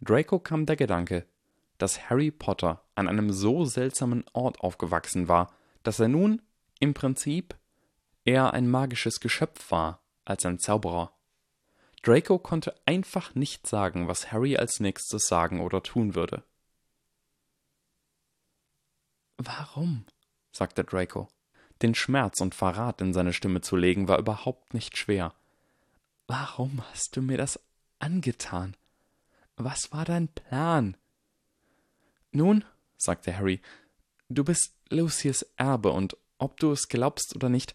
Draco 0.00 0.38
kam 0.38 0.66
der 0.66 0.76
Gedanke, 0.76 1.24
dass 1.78 2.10
Harry 2.10 2.30
Potter 2.30 2.82
an 2.94 3.08
einem 3.08 3.32
so 3.32 3.64
seltsamen 3.64 4.24
Ort 4.32 4.60
aufgewachsen 4.60 5.28
war, 5.28 5.54
dass 5.82 6.00
er 6.00 6.08
nun 6.08 6.42
im 6.80 6.92
Prinzip 6.92 7.56
eher 8.24 8.52
ein 8.52 8.68
magisches 8.68 9.20
Geschöpf 9.20 9.70
war 9.70 10.02
als 10.24 10.44
ein 10.44 10.58
Zauberer. 10.58 11.12
Draco 12.02 12.38
konnte 12.38 12.74
einfach 12.86 13.34
nicht 13.34 13.66
sagen, 13.66 14.08
was 14.08 14.32
Harry 14.32 14.56
als 14.56 14.80
nächstes 14.80 15.28
sagen 15.28 15.60
oder 15.60 15.82
tun 15.82 16.14
würde. 16.14 16.42
Warum? 19.38 20.04
sagte 20.52 20.84
Draco. 20.84 21.28
Den 21.82 21.94
Schmerz 21.94 22.40
und 22.40 22.54
Verrat 22.54 23.00
in 23.00 23.12
seine 23.12 23.32
Stimme 23.32 23.60
zu 23.60 23.76
legen 23.76 24.08
war 24.08 24.18
überhaupt 24.18 24.72
nicht 24.72 24.96
schwer. 24.96 25.34
Warum 26.26 26.82
hast 26.90 27.16
du 27.16 27.22
mir 27.22 27.36
das 27.36 27.60
angetan? 27.98 28.74
Was 29.56 29.92
war 29.92 30.04
dein 30.04 30.28
Plan? 30.28 30.96
Nun, 32.32 32.64
sagte 32.96 33.36
Harry, 33.36 33.60
du 34.28 34.44
bist 34.44 34.74
Lucius 34.88 35.42
Erbe, 35.56 35.90
und 35.90 36.16
ob 36.38 36.58
du 36.58 36.72
es 36.72 36.88
glaubst 36.88 37.34
oder 37.34 37.48
nicht, 37.48 37.74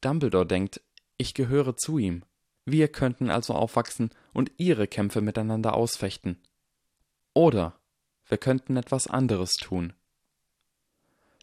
Dumbledore 0.00 0.46
denkt, 0.46 0.80
ich 1.18 1.34
gehöre 1.34 1.76
zu 1.76 1.98
ihm. 1.98 2.24
Wir 2.64 2.88
könnten 2.88 3.30
also 3.30 3.54
aufwachsen 3.54 4.10
und 4.32 4.52
ihre 4.56 4.86
Kämpfe 4.86 5.20
miteinander 5.20 5.74
ausfechten. 5.74 6.40
Oder 7.34 7.78
wir 8.26 8.38
könnten 8.38 8.76
etwas 8.76 9.06
anderes 9.06 9.52
tun. 9.54 9.92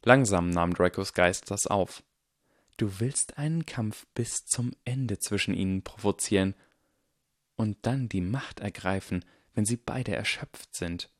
Langsam 0.03 0.49
nahm 0.49 0.73
Dracos 0.73 1.13
Geist 1.13 1.51
das 1.51 1.67
auf. 1.67 2.03
Du 2.77 2.99
willst 2.99 3.37
einen 3.37 3.65
Kampf 3.65 4.05
bis 4.13 4.45
zum 4.45 4.71
Ende 4.85 5.19
zwischen 5.19 5.53
ihnen 5.53 5.83
provozieren 5.83 6.55
und 7.55 7.77
dann 7.81 8.07
die 8.07 8.21
Macht 8.21 8.61
ergreifen, 8.61 9.25
wenn 9.53 9.65
sie 9.65 9.75
beide 9.75 10.15
erschöpft 10.15 10.73
sind. 10.73 11.11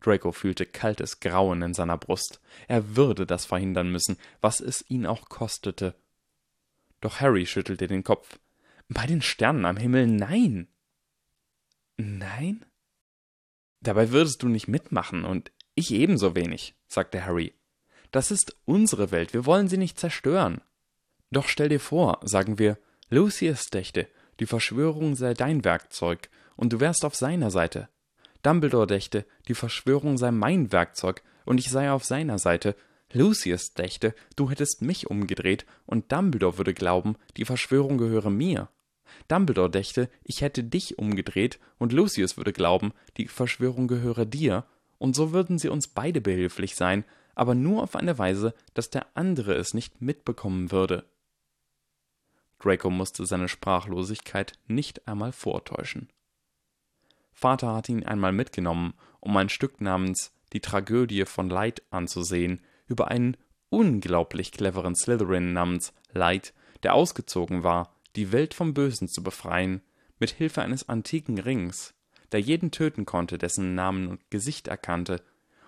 Draco 0.00 0.32
fühlte 0.32 0.66
kaltes 0.66 1.20
Grauen 1.20 1.62
in 1.62 1.74
seiner 1.74 1.96
Brust. 1.96 2.40
Er 2.68 2.96
würde 2.96 3.26
das 3.26 3.46
verhindern 3.46 3.90
müssen, 3.90 4.18
was 4.40 4.60
es 4.60 4.84
ihn 4.88 5.06
auch 5.06 5.28
kostete. 5.28 5.94
Doch 7.00 7.20
Harry 7.20 7.46
schüttelte 7.46 7.86
den 7.86 8.04
Kopf. 8.04 8.38
Bei 8.88 9.06
den 9.06 9.22
Sternen 9.22 9.64
am 9.64 9.76
Himmel 9.76 10.06
nein. 10.06 10.68
Nein? 11.96 12.64
Dabei 13.80 14.10
würdest 14.10 14.42
du 14.42 14.48
nicht 14.48 14.68
mitmachen 14.68 15.24
und 15.24 15.52
ich 15.74 15.92
ebenso 15.92 16.34
wenig, 16.34 16.74
sagte 16.88 17.24
Harry. 17.24 17.54
Das 18.10 18.30
ist 18.30 18.56
unsere 18.64 19.10
Welt, 19.10 19.32
wir 19.32 19.46
wollen 19.46 19.68
sie 19.68 19.76
nicht 19.76 19.98
zerstören. 19.98 20.60
Doch 21.30 21.48
stell 21.48 21.68
dir 21.68 21.80
vor, 21.80 22.20
sagen 22.22 22.58
wir, 22.58 22.78
Lucius 23.08 23.66
dächte, 23.66 24.08
die 24.40 24.46
Verschwörung 24.46 25.14
sei 25.14 25.34
dein 25.34 25.64
Werkzeug, 25.64 26.28
und 26.56 26.72
du 26.72 26.80
wärst 26.80 27.04
auf 27.04 27.14
seiner 27.14 27.50
Seite. 27.50 27.88
Dumbledore 28.42 28.86
dächte, 28.86 29.24
die 29.48 29.54
Verschwörung 29.54 30.18
sei 30.18 30.30
mein 30.30 30.72
Werkzeug, 30.72 31.22
und 31.44 31.58
ich 31.58 31.70
sei 31.70 31.90
auf 31.90 32.04
seiner 32.04 32.38
Seite. 32.38 32.74
Lucius 33.12 33.74
dächte, 33.74 34.14
du 34.36 34.50
hättest 34.50 34.82
mich 34.82 35.08
umgedreht, 35.08 35.66
und 35.86 36.10
Dumbledore 36.12 36.58
würde 36.58 36.74
glauben, 36.74 37.16
die 37.36 37.44
Verschwörung 37.44 37.98
gehöre 37.98 38.30
mir. 38.30 38.68
Dumbledore 39.28 39.70
dächte, 39.70 40.08
ich 40.24 40.40
hätte 40.40 40.64
dich 40.64 40.98
umgedreht, 40.98 41.58
und 41.78 41.92
Lucius 41.92 42.36
würde 42.36 42.52
glauben, 42.52 42.92
die 43.16 43.28
Verschwörung 43.28 43.88
gehöre 43.88 44.26
dir, 44.26 44.64
und 44.98 45.16
so 45.16 45.32
würden 45.32 45.58
sie 45.58 45.68
uns 45.68 45.88
beide 45.88 46.20
behilflich 46.20 46.76
sein, 46.76 47.04
aber 47.40 47.54
nur 47.54 47.82
auf 47.82 47.96
eine 47.96 48.18
Weise, 48.18 48.52
dass 48.74 48.90
der 48.90 49.06
andere 49.14 49.54
es 49.54 49.72
nicht 49.72 50.02
mitbekommen 50.02 50.72
würde. 50.72 51.06
Draco 52.58 52.90
musste 52.90 53.24
seine 53.24 53.48
Sprachlosigkeit 53.48 54.58
nicht 54.66 55.08
einmal 55.08 55.32
vortäuschen. 55.32 56.10
Vater 57.32 57.74
hatte 57.74 57.92
ihn 57.92 58.04
einmal 58.04 58.32
mitgenommen, 58.32 58.92
um 59.20 59.34
ein 59.38 59.48
Stück 59.48 59.80
namens 59.80 60.34
Die 60.52 60.60
Tragödie 60.60 61.24
von 61.24 61.48
Light 61.48 61.82
anzusehen, 61.88 62.60
über 62.88 63.08
einen 63.08 63.38
unglaublich 63.70 64.52
cleveren 64.52 64.94
Slytherin 64.94 65.54
namens 65.54 65.94
Light, 66.12 66.52
der 66.82 66.92
ausgezogen 66.92 67.64
war, 67.64 67.96
die 68.16 68.32
Welt 68.32 68.52
vom 68.52 68.74
Bösen 68.74 69.08
zu 69.08 69.22
befreien, 69.22 69.80
mit 70.18 70.28
Hilfe 70.28 70.60
eines 70.60 70.90
antiken 70.90 71.38
Rings, 71.38 71.94
der 72.32 72.40
jeden 72.40 72.70
töten 72.70 73.06
konnte, 73.06 73.38
dessen 73.38 73.74
Namen 73.74 74.08
und 74.08 74.30
Gesicht 74.30 74.68
erkannte, 74.68 75.22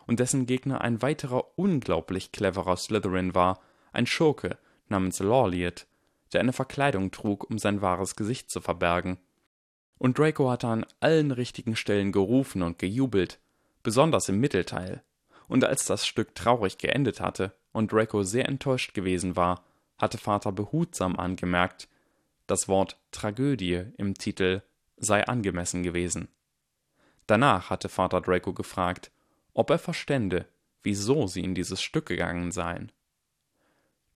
und 0.07 0.21
dessen 0.21 0.47
Gegner 0.47 0.81
ein 0.81 1.03
weiterer 1.03 1.59
unglaublich 1.59 2.33
cleverer 2.33 2.77
Slytherin 2.77 3.35
war, 3.35 3.61
ein 3.93 4.07
Schurke 4.07 4.59
namens 4.89 5.21
Lawliet, 5.21 5.87
der 6.33 6.41
eine 6.41 6.53
Verkleidung 6.53 7.11
trug, 7.11 7.49
um 7.49 7.59
sein 7.59 7.83
wahres 7.83 8.17
Gesicht 8.17 8.51
zu 8.51 8.61
verbergen. 8.61 9.19
Und 9.99 10.19
Draco 10.19 10.51
hatte 10.51 10.69
an 10.69 10.87
allen 11.01 11.31
richtigen 11.31 11.77
Stellen 11.77 12.13
gerufen 12.13 12.63
und 12.63 12.79
gejubelt, 12.79 13.39
besonders 13.83 14.29
im 14.29 14.41
Mittelteil. 14.41 15.03
Und 15.49 15.65
als 15.65 15.85
das 15.85 16.07
Stück 16.07 16.35
traurig 16.35 16.79
geendet 16.79 17.21
hatte 17.21 17.55
und 17.73 17.93
Draco 17.93 18.23
sehr 18.23 18.49
enttäuscht 18.49 18.95
gewesen 18.95 19.37
war, 19.37 19.65
hatte 19.99 20.19
Vater 20.19 20.51
behutsam 20.51 21.17
angemerkt, 21.17 21.89
das 22.47 22.69
Wort 22.69 22.99
Tragödie 23.13 23.85
im 23.97 24.15
Titel 24.15 24.63
sei 24.97 25.27
angemessen 25.27 25.83
gewesen. 25.83 26.29
Danach 27.27 27.71
hatte 27.71 27.89
Vater 27.89 28.21
Draco 28.21 28.53
gefragt, 28.53 29.13
ob 29.55 29.71
er 29.71 29.79
verstände, 29.79 30.47
wieso 30.83 31.27
sie 31.27 31.43
in 31.43 31.55
dieses 31.55 31.83
Stück 31.83 32.07
gegangen 32.07 32.53
seien. 32.53 32.93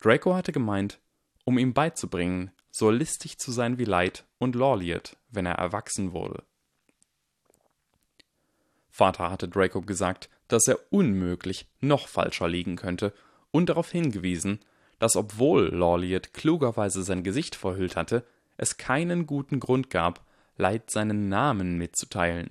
Draco 0.00 0.34
hatte 0.34 0.52
gemeint, 0.52 1.00
um 1.44 1.58
ihm 1.58 1.74
beizubringen, 1.74 2.50
so 2.70 2.90
listig 2.90 3.38
zu 3.38 3.52
sein 3.52 3.78
wie 3.78 3.84
Light 3.84 4.26
und 4.38 4.54
Lawliet, 4.54 5.16
wenn 5.30 5.46
er 5.46 5.54
erwachsen 5.54 6.12
wurde. 6.12 6.44
Vater 8.90 9.30
hatte 9.30 9.48
Draco 9.48 9.82
gesagt, 9.82 10.28
dass 10.48 10.68
er 10.68 10.78
unmöglich 10.90 11.66
noch 11.80 12.08
falscher 12.08 12.48
liegen 12.48 12.76
könnte 12.76 13.12
und 13.50 13.68
darauf 13.68 13.90
hingewiesen, 13.90 14.60
dass 14.98 15.16
obwohl 15.16 15.74
Lawliet 15.74 16.32
klugerweise 16.32 17.02
sein 17.02 17.22
Gesicht 17.22 17.54
verhüllt 17.54 17.96
hatte, 17.96 18.26
es 18.56 18.76
keinen 18.76 19.26
guten 19.26 19.60
Grund 19.60 19.90
gab, 19.90 20.24
Light 20.56 20.90
seinen 20.90 21.28
Namen 21.28 21.76
mitzuteilen. 21.76 22.50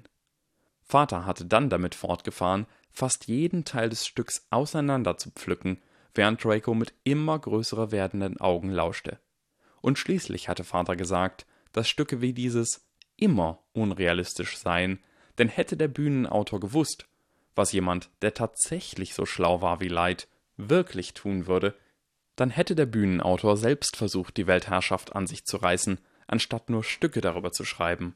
Vater 0.86 1.26
hatte 1.26 1.46
dann 1.46 1.70
damit 1.70 1.96
fortgefahren, 1.96 2.68
fast 2.92 3.28
jeden 3.28 3.66
Teil 3.66 3.90
des 3.90 4.06
Stücks 4.06 4.46
auseinander 4.52 5.18
zu 5.18 5.32
pflücken, 5.32 5.82
während 6.14 6.44
Draco 6.44 6.74
mit 6.74 6.94
immer 7.04 7.38
größerer 7.38 7.92
werdenden 7.92 8.40
Augen 8.40 8.70
lauschte. 8.70 9.20
Und 9.82 10.00
schließlich 10.00 10.48
hatte 10.48 10.64
Vater 10.64 10.96
gesagt, 10.96 11.46
dass 11.74 11.90
Stücke 11.90 12.22
wie 12.22 12.34
dieses 12.34 12.88
immer 13.18 13.64
unrealistisch 13.74 14.58
seien, 14.58 15.00
denn 15.38 15.50
hätte 15.50 15.76
der 15.76 15.88
Bühnenautor 15.88 16.60
gewusst, 16.60 17.08
was 17.56 17.72
jemand, 17.72 18.10
der 18.22 18.34
tatsächlich 18.34 19.14
so 19.14 19.26
schlau 19.26 19.62
war 19.62 19.80
wie 19.80 19.88
Light, 19.88 20.28
wirklich 20.56 21.14
tun 21.14 21.48
würde, 21.48 21.76
dann 22.36 22.50
hätte 22.50 22.76
der 22.76 22.86
Bühnenautor 22.86 23.58
selbst 23.58 23.96
versucht, 23.98 24.38
die 24.38 24.48
Weltherrschaft 24.48 25.16
an 25.16 25.26
sich 25.26 25.46
zu 25.46 25.58
reißen, 25.58 26.00
anstatt 26.28 26.70
nur 26.70 26.84
Stücke 26.84 27.22
darüber 27.22 27.52
zu 27.52 27.66
schreiben. 27.66 28.16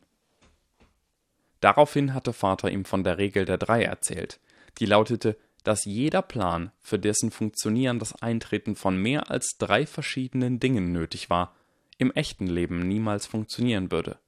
Daraufhin 1.59 2.13
hatte 2.13 2.33
Vater 2.33 2.71
ihm 2.71 2.85
von 2.85 3.03
der 3.03 3.17
Regel 3.17 3.45
der 3.45 3.57
Drei 3.57 3.83
erzählt, 3.83 4.39
die 4.77 4.85
lautete, 4.85 5.37
dass 5.63 5.85
jeder 5.85 6.21
Plan, 6.21 6.71
für 6.79 6.99
dessen 6.99 7.31
Funktionieren 7.31 7.99
das 7.99 8.21
Eintreten 8.21 8.75
von 8.75 8.97
mehr 8.97 9.29
als 9.29 9.57
drei 9.57 9.85
verschiedenen 9.85 10.59
Dingen 10.59 10.91
nötig 10.91 11.29
war, 11.29 11.55
im 11.97 12.11
echten 12.11 12.47
Leben 12.47 12.87
niemals 12.87 13.27
funktionieren 13.27 13.91
würde. 13.91 14.19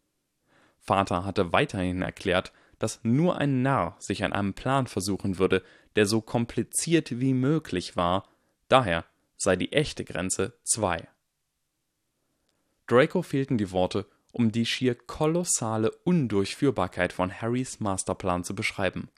Vater 0.80 1.24
hatte 1.24 1.54
weiterhin 1.54 2.02
erklärt, 2.02 2.52
dass 2.80 3.00
nur 3.04 3.38
ein 3.38 3.62
Narr 3.62 3.96
sich 4.00 4.24
an 4.24 4.34
einem 4.34 4.54
Plan 4.54 4.88
versuchen 4.88 5.38
würde, 5.38 5.64
der 5.96 6.06
so 6.06 6.20
kompliziert 6.20 7.20
wie 7.20 7.34
möglich 7.34 7.96
war, 7.96 8.28
daher 8.68 9.06
sei 9.38 9.56
die 9.56 9.72
echte 9.72 10.04
Grenze 10.04 10.54
zwei. 10.64 11.08
Draco 12.88 13.22
fehlten 13.22 13.58
die 13.58 13.72
Worte, 13.72 14.06
um 14.32 14.52
die 14.52 14.66
schier 14.66 14.96
kolossale 14.96 15.92
Undurchführbarkeit 16.04 17.14
von 17.14 17.32
Harrys 17.32 17.80
Masterplan 17.80 18.44
zu 18.44 18.56
beschreiben. 18.56 19.10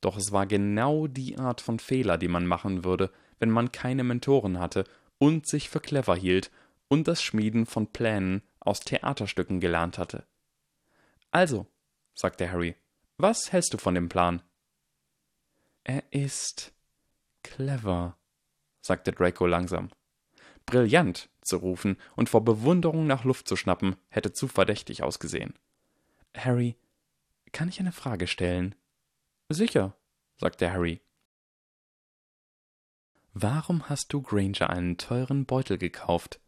Doch 0.00 0.16
es 0.16 0.32
war 0.32 0.46
genau 0.46 1.06
die 1.06 1.38
Art 1.38 1.60
von 1.60 1.78
Fehler, 1.78 2.18
die 2.18 2.28
man 2.28 2.46
machen 2.46 2.84
würde, 2.84 3.10
wenn 3.38 3.50
man 3.50 3.72
keine 3.72 4.04
Mentoren 4.04 4.58
hatte 4.58 4.84
und 5.18 5.48
sich 5.48 5.68
für 5.68 5.80
clever 5.80 6.16
hielt 6.16 6.50
und 6.88 7.08
das 7.08 7.22
Schmieden 7.22 7.66
von 7.66 7.88
Plänen 7.88 8.42
aus 8.60 8.80
Theaterstücken 8.80 9.60
gelernt 9.60 9.98
hatte. 9.98 10.26
Also, 11.30 11.66
sagte 12.14 12.50
Harry, 12.50 12.76
was 13.16 13.52
hältst 13.52 13.74
du 13.74 13.78
von 13.78 13.94
dem 13.94 14.08
Plan? 14.08 14.42
Er 15.84 16.04
ist 16.12 16.72
clever, 17.42 18.16
sagte 18.80 19.12
Draco 19.12 19.46
langsam. 19.46 19.90
Brillant 20.68 21.30
zu 21.40 21.56
rufen 21.56 21.96
und 22.14 22.28
vor 22.28 22.44
Bewunderung 22.44 23.06
nach 23.06 23.24
Luft 23.24 23.48
zu 23.48 23.56
schnappen, 23.56 23.96
hätte 24.10 24.32
zu 24.32 24.48
verdächtig 24.48 25.02
ausgesehen. 25.02 25.54
Harry, 26.36 26.76
kann 27.52 27.68
ich 27.68 27.80
eine 27.80 27.92
Frage 27.92 28.26
stellen? 28.26 28.74
Sicher, 29.48 29.96
sagte 30.36 30.70
Harry. 30.70 31.00
Warum 33.32 33.88
hast 33.88 34.12
du 34.12 34.20
Granger 34.20 34.68
einen 34.68 34.98
teuren 34.98 35.46
Beutel 35.46 35.78
gekauft? 35.78 36.38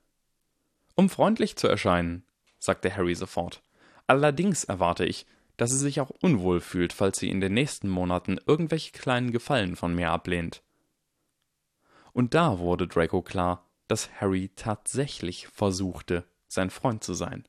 Um 0.96 1.08
freundlich 1.08 1.56
zu 1.56 1.66
erscheinen, 1.66 2.24
sagte 2.58 2.94
Harry 2.94 3.14
sofort. 3.14 3.62
Allerdings 4.06 4.64
erwarte 4.64 5.06
ich, 5.06 5.24
dass 5.56 5.70
sie 5.70 5.78
sich 5.78 6.00
auch 6.00 6.10
unwohl 6.10 6.60
fühlt, 6.60 6.92
falls 6.92 7.18
sie 7.18 7.30
in 7.30 7.40
den 7.40 7.54
nächsten 7.54 7.88
Monaten 7.88 8.38
irgendwelche 8.46 8.92
kleinen 8.92 9.30
Gefallen 9.30 9.76
von 9.76 9.94
mir 9.94 10.10
ablehnt. 10.10 10.62
Und 12.12 12.34
da 12.34 12.58
wurde 12.58 12.86
Draco 12.86 13.22
klar, 13.22 13.69
dass 13.90 14.08
Harry 14.20 14.50
tatsächlich 14.54 15.48
versuchte, 15.48 16.24
sein 16.46 16.70
Freund 16.70 17.02
zu 17.02 17.12
sein. 17.12 17.44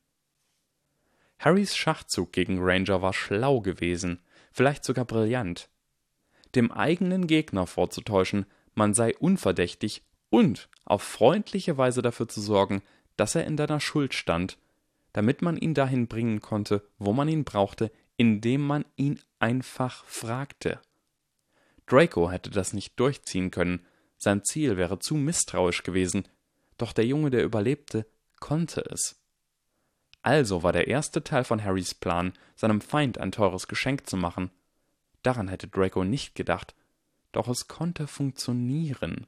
Harrys 1.37 1.77
Schachzug 1.77 2.33
gegen 2.33 2.57
Ranger 2.59 3.03
war 3.03 3.13
schlau 3.13 3.61
gewesen, 3.61 4.23
vielleicht 4.51 4.83
sogar 4.83 5.05
brillant. 5.05 5.69
Dem 6.55 6.71
eigenen 6.71 7.27
Gegner 7.27 7.67
vorzutäuschen, 7.67 8.47
man 8.73 8.95
sei 8.95 9.15
unverdächtig 9.17 10.03
und 10.31 10.67
auf 10.83 11.03
freundliche 11.03 11.77
Weise 11.77 12.01
dafür 12.01 12.27
zu 12.27 12.41
sorgen, 12.41 12.81
dass 13.17 13.35
er 13.35 13.45
in 13.45 13.55
deiner 13.55 13.79
Schuld 13.79 14.15
stand, 14.15 14.57
damit 15.13 15.43
man 15.43 15.57
ihn 15.57 15.75
dahin 15.75 16.07
bringen 16.07 16.41
konnte, 16.41 16.87
wo 16.97 17.13
man 17.13 17.27
ihn 17.27 17.43
brauchte, 17.43 17.91
indem 18.17 18.65
man 18.65 18.83
ihn 18.95 19.19
einfach 19.37 20.05
fragte. 20.05 20.79
Draco 21.85 22.31
hätte 22.31 22.49
das 22.49 22.73
nicht 22.73 22.99
durchziehen 22.99 23.51
können, 23.51 23.85
sein 24.21 24.43
Ziel 24.43 24.77
wäre 24.77 24.99
zu 24.99 25.15
misstrauisch 25.15 25.81
gewesen, 25.81 26.27
doch 26.77 26.93
der 26.93 27.05
Junge, 27.05 27.31
der 27.31 27.43
überlebte, 27.43 28.05
konnte 28.39 28.81
es. 28.81 29.19
Also 30.21 30.61
war 30.61 30.71
der 30.71 30.87
erste 30.87 31.23
Teil 31.23 31.43
von 31.43 31.63
Harrys 31.63 31.95
Plan, 31.95 32.33
seinem 32.55 32.81
Feind 32.81 33.17
ein 33.17 33.31
teures 33.31 33.67
Geschenk 33.67 34.07
zu 34.07 34.17
machen. 34.17 34.51
Daran 35.23 35.47
hätte 35.47 35.67
Draco 35.67 36.03
nicht 36.03 36.35
gedacht, 36.35 36.75
doch 37.31 37.47
es 37.47 37.67
konnte 37.67 38.05
funktionieren. 38.05 39.25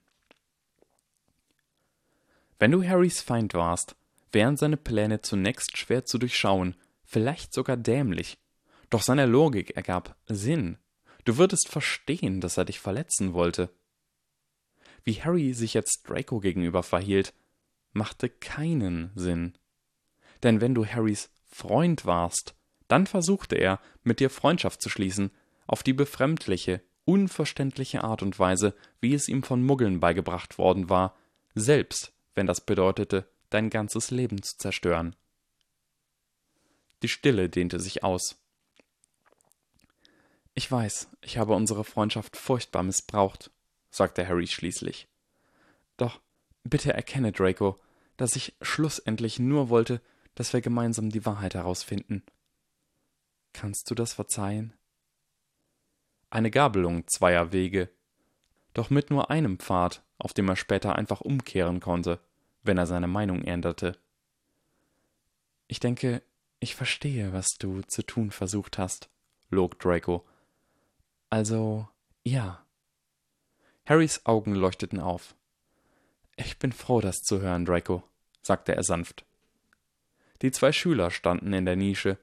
Wenn 2.60 2.72
du 2.72 2.88
Harrys 2.88 3.22
Feind 3.22 3.56
warst, 3.56 3.96
wären 4.32 4.58
seine 4.58 4.78
Pläne 4.78 5.22
zunächst 5.22 5.76
schwer 5.76 6.06
zu 6.06 6.20
durchschauen, 6.20 6.76
vielleicht 7.04 7.54
sogar 7.54 7.78
dämlich. 7.78 8.38
Doch 8.92 9.02
seine 9.02 9.26
Logik 9.26 9.72
ergab 9.76 10.16
Sinn. 10.28 10.78
Du 11.26 11.38
würdest 11.38 11.68
verstehen, 11.68 12.42
dass 12.42 12.58
er 12.58 12.66
dich 12.66 12.80
verletzen 12.80 13.34
wollte. 13.34 13.70
Wie 15.04 15.22
Harry 15.22 15.54
sich 15.54 15.74
jetzt 15.74 16.04
Draco 16.08 16.40
gegenüber 16.40 16.84
verhielt, 16.84 17.34
machte 17.92 18.30
keinen 18.30 19.12
Sinn. 19.16 19.58
Denn 20.44 20.62
wenn 20.62 20.76
du 20.76 20.86
Harrys 20.86 21.30
Freund 21.46 22.06
warst, 22.06 22.56
dann 22.88 23.08
versuchte 23.08 23.56
er, 23.56 23.80
mit 24.04 24.20
dir 24.20 24.30
Freundschaft 24.30 24.82
zu 24.82 24.90
schließen, 24.90 25.32
auf 25.68 25.84
die 25.84 25.94
befremdliche, 25.94 26.82
unverständliche 27.06 28.04
Art 28.04 28.22
und 28.22 28.40
Weise, 28.40 28.76
wie 29.00 29.14
es 29.14 29.28
ihm 29.28 29.44
von 29.44 29.64
Muggeln 29.64 30.00
beigebracht 30.00 30.58
worden 30.58 30.90
war, 30.90 31.18
selbst 31.56 32.14
wenn 32.36 32.48
das 32.48 32.62
bedeutete, 32.62 33.30
dein 33.50 33.70
ganzes 33.70 34.10
Leben 34.12 34.42
zu 34.42 34.58
zerstören. 34.58 35.16
Die 37.04 37.10
Stille 37.10 37.50
dehnte 37.50 37.80
sich 37.80 38.04
aus. 38.04 38.38
Ich 40.56 40.72
weiß, 40.72 41.10
ich 41.22 41.38
habe 41.38 41.54
unsere 41.54 41.84
Freundschaft 41.84 42.38
furchtbar 42.38 42.84
missbraucht, 42.84 43.52
sagte 43.94 44.28
Harry 44.28 44.48
schließlich. 44.48 45.08
Doch 45.98 46.20
bitte 46.64 46.94
erkenne, 46.94 47.32
Draco, 47.32 47.80
dass 48.18 48.36
ich 48.36 48.56
schlussendlich 48.62 49.40
nur 49.40 49.70
wollte, 49.70 50.02
dass 50.36 50.54
wir 50.54 50.62
gemeinsam 50.62 51.10
die 51.10 51.26
Wahrheit 51.26 51.54
herausfinden. 51.54 52.24
Kannst 53.54 53.90
du 53.92 53.96
das 53.96 54.14
verzeihen? 54.14 54.74
Eine 56.32 56.50
Gabelung 56.50 57.08
zweier 57.08 57.52
Wege, 57.52 57.90
doch 58.74 58.90
mit 58.90 59.12
nur 59.12 59.30
einem 59.30 59.60
Pfad, 59.60 60.04
auf 60.18 60.34
dem 60.34 60.50
er 60.50 60.56
später 60.56 60.96
einfach 60.96 61.22
umkehren 61.22 61.80
konnte, 61.80 62.20
wenn 62.64 62.80
er 62.80 62.88
seine 62.88 63.08
Meinung 63.08 63.44
änderte. 63.44 64.00
Ich 65.68 65.80
denke, 65.80 66.24
ich 66.60 66.76
verstehe, 66.76 67.34
was 67.34 67.58
du 67.60 67.82
zu 67.82 68.02
tun 68.02 68.32
versucht 68.32 68.80
hast, 68.80 69.10
log 69.50 69.80
Draco. 69.80 70.26
Also, 71.30 71.88
ja. 72.24 72.63
Harrys 73.86 74.26
Augen 74.26 74.56
leuchteten 74.56 75.00
auf. 75.00 75.36
Ich 76.38 76.58
bin 76.58 76.72
froh, 76.72 77.02
das 77.02 77.22
zu 77.22 77.42
hören, 77.42 77.66
Draco, 77.66 78.04
sagte 78.42 78.76
er 78.76 78.84
sanft. 78.84 79.26
Die 80.42 80.52
zwei 80.52 80.72
Schüler 80.72 81.12
standen 81.12 81.54
in 81.54 81.66
der 81.66 81.76
Nische, 81.76 82.18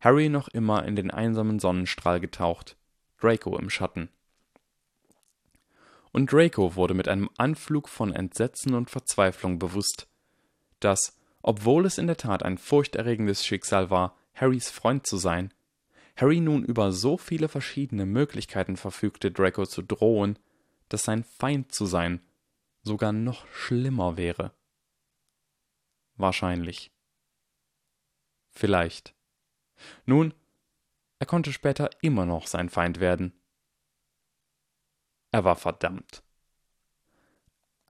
Harry 0.00 0.28
noch 0.28 0.48
immer 0.48 0.84
in 0.84 0.96
den 0.96 1.10
einsamen 1.10 1.58
Sonnenstrahl 1.58 2.20
getaucht, 2.20 2.76
Draco 3.20 3.58
im 3.58 3.70
Schatten. 3.70 4.08
Und 6.12 6.32
Draco 6.32 6.74
wurde 6.76 6.94
mit 6.94 7.08
einem 7.08 7.28
Anflug 7.36 7.88
von 7.88 8.12
Entsetzen 8.12 8.74
und 8.74 8.88
Verzweiflung 8.88 9.58
bewusst, 9.58 10.08
dass, 10.78 11.18
obwohl 11.42 11.86
es 11.86 11.98
in 11.98 12.06
der 12.06 12.16
Tat 12.16 12.42
ein 12.42 12.56
furchterregendes 12.56 13.44
Schicksal 13.44 13.90
war, 13.90 14.16
Harrys 14.34 14.70
Freund 14.70 15.06
zu 15.06 15.16
sein, 15.16 15.52
Harry 16.16 16.40
nun 16.40 16.64
über 16.64 16.92
so 16.92 17.16
viele 17.16 17.48
verschiedene 17.48 18.06
Möglichkeiten 18.06 18.76
verfügte, 18.76 19.30
Draco 19.30 19.66
zu 19.66 19.82
drohen, 19.82 20.38
dass 20.90 21.04
sein 21.04 21.24
Feind 21.24 21.72
zu 21.72 21.86
sein 21.86 22.20
sogar 22.82 23.12
noch 23.12 23.46
schlimmer 23.48 24.18
wäre. 24.18 24.52
Wahrscheinlich. 26.16 26.92
Vielleicht. 28.50 29.14
Nun, 30.04 30.34
er 31.18 31.26
konnte 31.26 31.52
später 31.52 31.90
immer 32.02 32.26
noch 32.26 32.46
sein 32.46 32.68
Feind 32.68 33.00
werden. 33.00 33.32
Er 35.30 35.44
war 35.44 35.56
verdammt. 35.56 36.22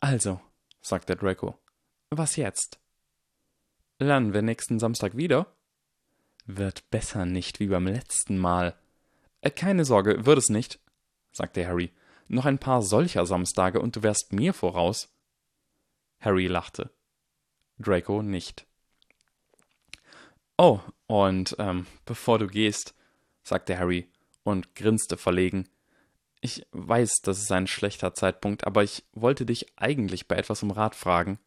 Also, 0.01 0.41
sagte 0.81 1.17
Draco, 1.17 1.59
was 2.11 2.37
jetzt? 2.37 2.79
Lernen 3.99 4.33
wir 4.33 4.43
nächsten 4.43 4.79
Samstag 4.79 5.17
wieder? 5.17 5.55
Wird 6.47 6.89
besser 6.91 7.27
nicht 7.27 7.61
wie 7.61 7.67
beim 7.67 7.87
letzten 7.87 8.39
Mal. 8.39 8.79
Äh, 9.41 9.51
keine 9.51 9.85
Sorge, 9.85 10.27
wird 10.27 10.39
es 10.39 10.49
nicht, 10.49 10.81
sagte 11.33 11.67
Harry. 11.67 11.93
Noch 12.33 12.45
ein 12.45 12.61
paar 12.61 12.81
solcher 12.81 13.27
Samstage 13.27 13.81
und 13.81 13.97
du 13.97 14.05
wärst 14.05 14.33
mir 14.33 14.55
voraus. 14.55 15.13
Harry 16.21 16.47
lachte. 16.47 16.93
Draco 17.77 18.23
nicht. 18.23 18.69
Oh, 20.57 20.79
und 21.09 21.57
ähm, 21.59 21.89
bevor 22.05 22.39
du 22.39 22.47
gehst, 22.47 22.95
sagte 23.43 23.77
Harry 23.77 24.09
und 24.45 24.77
grinste 24.77 25.17
verlegen. 25.17 25.69
Ich 26.41 26.65
weiß, 26.71 27.17
das 27.25 27.39
ist 27.39 27.51
ein 27.51 27.67
schlechter 27.67 28.15
Zeitpunkt, 28.15 28.65
aber 28.65 28.85
ich 28.85 29.03
wollte 29.13 29.45
dich 29.45 29.67
eigentlich 29.77 30.29
bei 30.29 30.37
etwas 30.37 30.63
um 30.63 30.71
Rat 30.71 30.95
fragen. 30.95 31.41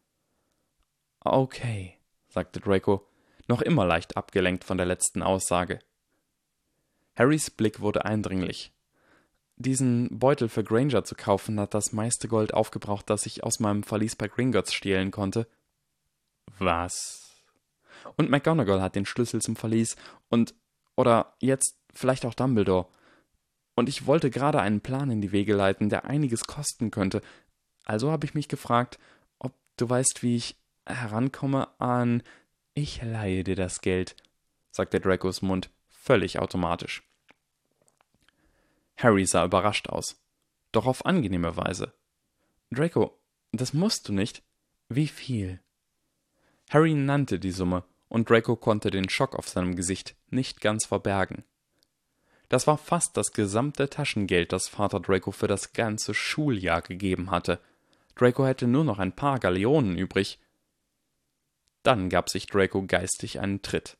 Okay, 1.20 1.96
sagte 2.28 2.60
Draco, 2.60 3.08
noch 3.48 3.62
immer 3.62 3.86
leicht 3.86 4.18
abgelenkt 4.18 4.64
von 4.64 4.76
der 4.76 4.86
letzten 4.86 5.22
Aussage. 5.22 5.78
Harrys 7.16 7.50
Blick 7.50 7.80
wurde 7.80 8.04
eindringlich. 8.04 8.70
Diesen 9.56 10.18
Beutel 10.18 10.48
für 10.48 10.64
Granger 10.64 11.04
zu 11.04 11.14
kaufen, 11.14 11.60
hat 11.60 11.74
das 11.74 11.92
meiste 11.92 12.26
Gold 12.28 12.54
aufgebraucht, 12.54 13.08
das 13.08 13.26
ich 13.26 13.44
aus 13.44 13.60
meinem 13.60 13.84
Verlies 13.84 14.16
bei 14.16 14.26
Gringotts 14.26 14.74
stehlen 14.74 15.10
konnte. 15.10 15.46
Was? 16.58 17.44
Und 18.16 18.30
McGonagall 18.30 18.82
hat 18.82 18.96
den 18.96 19.06
Schlüssel 19.06 19.40
zum 19.40 19.56
Verlies 19.56 19.96
und 20.28 20.54
oder 20.96 21.34
jetzt 21.40 21.78
vielleicht 21.92 22.24
auch 22.26 22.34
Dumbledore. 22.34 22.86
Und 23.74 23.88
ich 23.88 24.06
wollte 24.06 24.30
gerade 24.30 24.60
einen 24.60 24.80
Plan 24.80 25.10
in 25.10 25.20
die 25.20 25.32
Wege 25.32 25.54
leiten, 25.54 25.88
der 25.88 26.04
einiges 26.04 26.44
kosten 26.44 26.90
könnte. 26.90 27.22
Also 27.84 28.10
habe 28.10 28.26
ich 28.26 28.34
mich 28.34 28.48
gefragt, 28.48 28.98
ob 29.38 29.52
du 29.76 29.88
weißt, 29.88 30.22
wie 30.22 30.36
ich 30.36 30.56
herankomme 30.86 31.68
an. 31.80 32.22
Ich 32.74 33.02
leihe 33.02 33.42
dir 33.44 33.56
das 33.56 33.80
Geld, 33.80 34.16
sagte 34.70 35.00
Dracos 35.00 35.42
Mund 35.42 35.70
völlig 35.88 36.38
automatisch. 36.38 37.02
Harry 38.96 39.26
sah 39.26 39.44
überrascht 39.44 39.88
aus, 39.88 40.20
doch 40.72 40.86
auf 40.86 41.06
angenehme 41.06 41.56
Weise. 41.56 41.94
Draco, 42.70 43.18
das 43.52 43.72
musst 43.72 44.08
du 44.08 44.12
nicht. 44.12 44.42
Wie 44.88 45.08
viel? 45.08 45.60
Harry 46.70 46.94
nannte 46.94 47.38
die 47.38 47.50
Summe 47.50 47.84
und 48.08 48.30
Draco 48.30 48.56
konnte 48.56 48.90
den 48.90 49.08
Schock 49.08 49.34
auf 49.34 49.48
seinem 49.48 49.76
Gesicht 49.76 50.16
nicht 50.30 50.60
ganz 50.60 50.86
verbergen. 50.86 51.44
Das 52.48 52.66
war 52.66 52.78
fast 52.78 53.16
das 53.16 53.32
gesamte 53.32 53.88
Taschengeld, 53.88 54.52
das 54.52 54.68
Vater 54.68 55.00
Draco 55.00 55.32
für 55.32 55.48
das 55.48 55.72
ganze 55.72 56.14
Schuljahr 56.14 56.82
gegeben 56.82 57.30
hatte. 57.30 57.58
Draco 58.14 58.46
hätte 58.46 58.66
nur 58.66 58.84
noch 58.84 58.98
ein 58.98 59.12
paar 59.12 59.40
Galeonen 59.40 59.98
übrig. 59.98 60.38
Dann 61.82 62.08
gab 62.08 62.28
sich 62.28 62.46
Draco 62.46 62.84
geistig 62.86 63.40
einen 63.40 63.62
Tritt. 63.62 63.96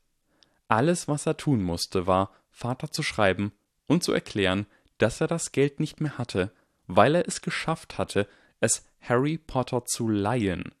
Alles, 0.67 1.07
was 1.07 1.25
er 1.25 1.37
tun 1.37 1.63
musste, 1.63 2.07
war, 2.07 2.31
Vater 2.49 2.91
zu 2.91 3.03
schreiben 3.03 3.51
und 3.87 4.03
zu 4.03 4.13
erklären, 4.13 4.65
dass 4.97 5.21
er 5.21 5.27
das 5.27 5.51
Geld 5.51 5.79
nicht 5.79 6.01
mehr 6.01 6.17
hatte, 6.17 6.51
weil 6.87 7.15
er 7.15 7.27
es 7.27 7.41
geschafft 7.41 7.97
hatte, 7.97 8.27
es 8.59 8.85
Harry 9.01 9.37
Potter 9.37 9.85
zu 9.85 10.07
leihen 10.07 10.73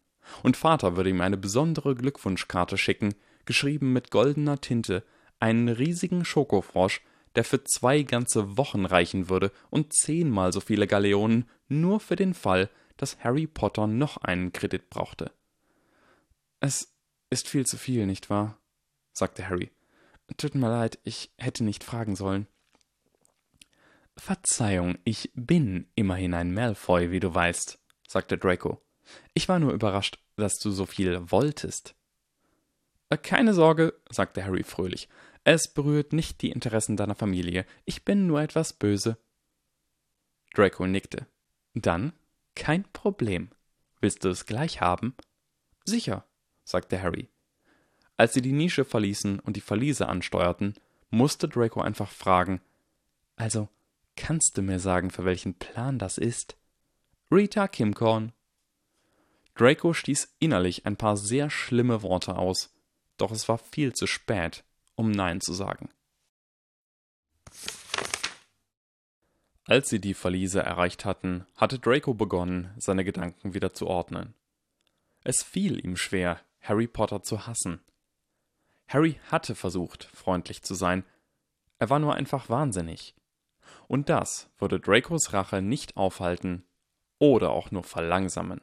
und 0.43 0.57
Vater 0.57 0.95
würde 0.95 1.09
ihm 1.09 1.21
eine 1.21 1.37
besondere 1.37 1.95
Glückwunschkarte 1.95 2.77
schicken, 2.77 3.15
geschrieben 3.45 3.93
mit 3.93 4.11
goldener 4.11 4.59
Tinte, 4.59 5.03
einen 5.39 5.69
riesigen 5.69 6.25
Schokofrosch, 6.25 7.01
der 7.35 7.43
für 7.43 7.63
zwei 7.63 8.03
ganze 8.03 8.57
Wochen 8.57 8.85
reichen 8.85 9.29
würde, 9.29 9.51
und 9.69 9.93
zehnmal 9.93 10.53
so 10.53 10.61
viele 10.61 10.87
Galeonen, 10.87 11.49
nur 11.67 11.99
für 11.99 12.15
den 12.15 12.33
Fall, 12.33 12.69
dass 12.97 13.19
Harry 13.23 13.47
Potter 13.47 13.87
noch 13.87 14.17
einen 14.17 14.53
Kredit 14.53 14.89
brauchte. 14.89 15.31
Es 16.59 16.95
ist 17.29 17.49
viel 17.49 17.65
zu 17.65 17.77
viel, 17.77 18.05
nicht 18.05 18.29
wahr? 18.29 18.59
sagte 19.11 19.47
Harry. 19.47 19.71
Tut 20.37 20.55
mir 20.55 20.69
leid, 20.69 20.97
ich 21.03 21.31
hätte 21.37 21.63
nicht 21.63 21.83
fragen 21.83 22.15
sollen. 22.15 22.47
Verzeihung, 24.17 24.97
ich 25.03 25.31
bin 25.35 25.87
immerhin 25.95 26.33
ein 26.33 26.53
Malfoy, 26.53 27.11
wie 27.11 27.19
du 27.19 27.33
weißt, 27.33 27.79
sagte 28.07 28.37
Draco. 28.37 28.81
Ich 29.33 29.49
war 29.49 29.59
nur 29.59 29.73
überrascht, 29.73 30.19
dass 30.35 30.57
du 30.57 30.71
so 30.71 30.85
viel 30.85 31.31
wolltest. 31.31 31.95
Äh, 33.09 33.17
keine 33.17 33.53
Sorge, 33.53 33.93
sagte 34.09 34.43
Harry 34.43 34.63
fröhlich. 34.63 35.09
Es 35.43 35.71
berührt 35.71 36.11
nicht 36.11 36.41
die 36.41 36.49
Interessen 36.49 36.97
deiner 36.97 37.13
Familie. 37.13 37.65
Ich 37.85 38.03
bin 38.03 38.25
nur 38.25 38.41
etwas 38.41 38.73
böse. 38.73 39.17
Draco 40.53 40.87
nickte. 40.87 41.27
Dann 41.73 42.13
kein 42.55 42.83
Problem. 42.93 43.49
Willst 43.99 44.23
du 44.23 44.29
es 44.29 44.45
gleich 44.45 44.81
haben? 44.81 45.15
Sicher, 45.83 46.25
sagte 46.63 47.01
Harry. 47.01 47.29
Als 48.17 48.33
sie 48.33 48.41
die 48.41 48.53
Nische 48.53 48.85
verließen 48.85 49.39
und 49.39 49.55
die 49.55 49.61
Verliese 49.61 50.07
ansteuerten, 50.07 50.73
musste 51.09 51.47
Draco 51.47 51.81
einfach 51.81 52.09
fragen: 52.09 52.61
Also, 53.35 53.67
kannst 54.15 54.57
du 54.57 54.61
mir 54.61 54.79
sagen, 54.79 55.11
für 55.11 55.25
welchen 55.25 55.55
Plan 55.55 55.99
das 55.99 56.17
ist? 56.17 56.57
Rita 57.31 57.67
Kimcorn, 57.67 58.31
Draco 59.55 59.93
stieß 59.93 60.35
innerlich 60.39 60.85
ein 60.85 60.97
paar 60.97 61.15
sehr 61.15 61.49
schlimme 61.49 62.01
Worte 62.01 62.35
aus, 62.35 62.73
doch 63.17 63.31
es 63.31 63.47
war 63.47 63.57
viel 63.57 63.93
zu 63.93 64.05
spät, 64.05 64.65
um 64.95 65.11
Nein 65.11 65.39
zu 65.39 65.53
sagen. 65.53 65.89
Als 69.63 69.89
sie 69.89 69.99
die 69.99 70.13
Verliese 70.13 70.61
erreicht 70.61 71.05
hatten, 71.05 71.45
hatte 71.55 71.79
Draco 71.79 72.13
begonnen, 72.13 72.71
seine 72.77 73.05
Gedanken 73.05 73.53
wieder 73.53 73.73
zu 73.73 73.87
ordnen. 73.87 74.35
Es 75.23 75.41
fiel 75.41 75.83
ihm 75.83 75.95
schwer, 75.95 76.41
Harry 76.61 76.87
Potter 76.87 77.23
zu 77.23 77.47
hassen. 77.47 77.79
Harry 78.87 79.19
hatte 79.31 79.55
versucht, 79.55 80.03
freundlich 80.03 80.61
zu 80.63 80.75
sein, 80.75 81.03
er 81.79 81.89
war 81.89 81.99
nur 81.99 82.13
einfach 82.13 82.49
wahnsinnig. 82.49 83.15
Und 83.87 84.09
das 84.09 84.49
würde 84.57 84.79
Dracos 84.79 85.33
Rache 85.33 85.61
nicht 85.61 85.97
aufhalten 85.97 86.65
oder 87.19 87.51
auch 87.51 87.71
nur 87.71 87.83
verlangsamen. 87.83 88.61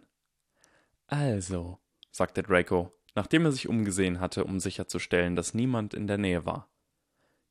Also, 1.06 1.78
sagte 2.10 2.42
Draco, 2.42 2.92
nachdem 3.14 3.44
er 3.44 3.52
sich 3.52 3.68
umgesehen 3.68 4.20
hatte, 4.20 4.44
um 4.44 4.60
sicherzustellen, 4.60 5.36
dass 5.36 5.54
niemand 5.54 5.94
in 5.94 6.06
der 6.06 6.18
Nähe 6.18 6.44
war. 6.46 6.70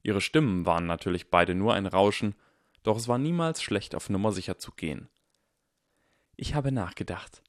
Ihre 0.04 0.22
Stimmen 0.22 0.66
waren 0.66 0.88
natürlich 0.88 1.30
beide 1.30 1.54
nur 1.56 1.74
ein 1.74 1.86
Rauschen, 1.86 2.36
doch 2.84 2.98
es 2.98 3.08
war 3.08 3.18
niemals 3.18 3.62
schlecht, 3.62 3.94
auf 3.94 4.10
Nummer 4.10 4.32
sicher 4.32 4.58
zu 4.58 4.72
gehen. 4.72 5.10
Ich 6.36 6.56
habe 6.56 6.72
nachgedacht. 6.72 7.44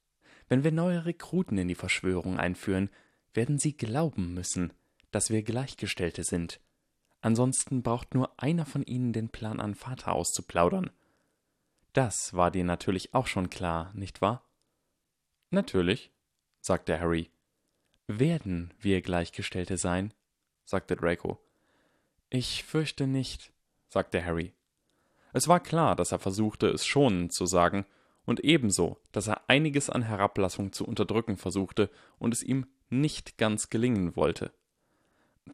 Wenn 0.49 0.65
wir 0.65 0.73
neue 0.73 1.07
Rekruten 1.07 1.57
in 1.57 1.69
die 1.69 1.75
Verschwörung 1.75 2.39
einführen, 2.39 2.91
werden 3.33 3.59
sie 3.59 3.75
glauben 3.75 4.35
müssen, 4.35 4.75
dass 5.11 5.31
wir 5.31 5.43
Gleichgestellte 5.43 6.25
sind. 6.25 6.61
Ansonsten 7.23 7.83
braucht 7.83 8.15
nur 8.15 8.33
einer 8.37 8.67
von 8.67 8.83
ihnen 8.83 9.13
den 9.13 9.31
Plan 9.31 9.61
an 9.61 9.75
Vater 9.75 10.13
auszuplaudern. 10.13 10.91
Das 11.93 12.35
war 12.35 12.51
dir 12.51 12.65
natürlich 12.65 13.15
auch 13.15 13.29
schon 13.29 13.49
klar, 13.49 13.93
nicht 13.95 14.21
wahr? 14.21 14.45
Natürlich, 15.51 16.11
sagte 16.61 16.99
Harry. 16.99 17.31
Werden 18.09 18.75
wir 18.79 19.01
Gleichgestellte 19.03 19.77
sein? 19.77 20.13
sagte 20.65 20.97
Draco. 20.97 21.39
Ich 22.29 22.65
fürchte 22.65 23.07
nicht, 23.07 23.53
sagte 23.89 24.25
Harry. 24.25 24.53
Es 25.33 25.47
war 25.49 25.61
klar, 25.61 25.95
dass 25.95 26.13
er 26.13 26.19
versuchte, 26.19 26.69
es 26.69 26.87
schonend 26.87 27.33
zu 27.33 27.47
sagen, 27.47 27.87
und 28.25 28.41
ebenso, 28.41 29.01
dass 29.11 29.29
er 29.29 29.49
einiges 29.49 29.91
an 29.91 30.03
Herablassung 30.03 30.73
zu 30.73 30.87
unterdrücken 30.87 31.37
versuchte 31.37 31.91
und 32.19 32.35
es 32.35 32.43
ihm 32.43 32.67
nicht 32.89 33.37
ganz 33.37 33.69
gelingen 33.69 34.17
wollte. 34.17 34.53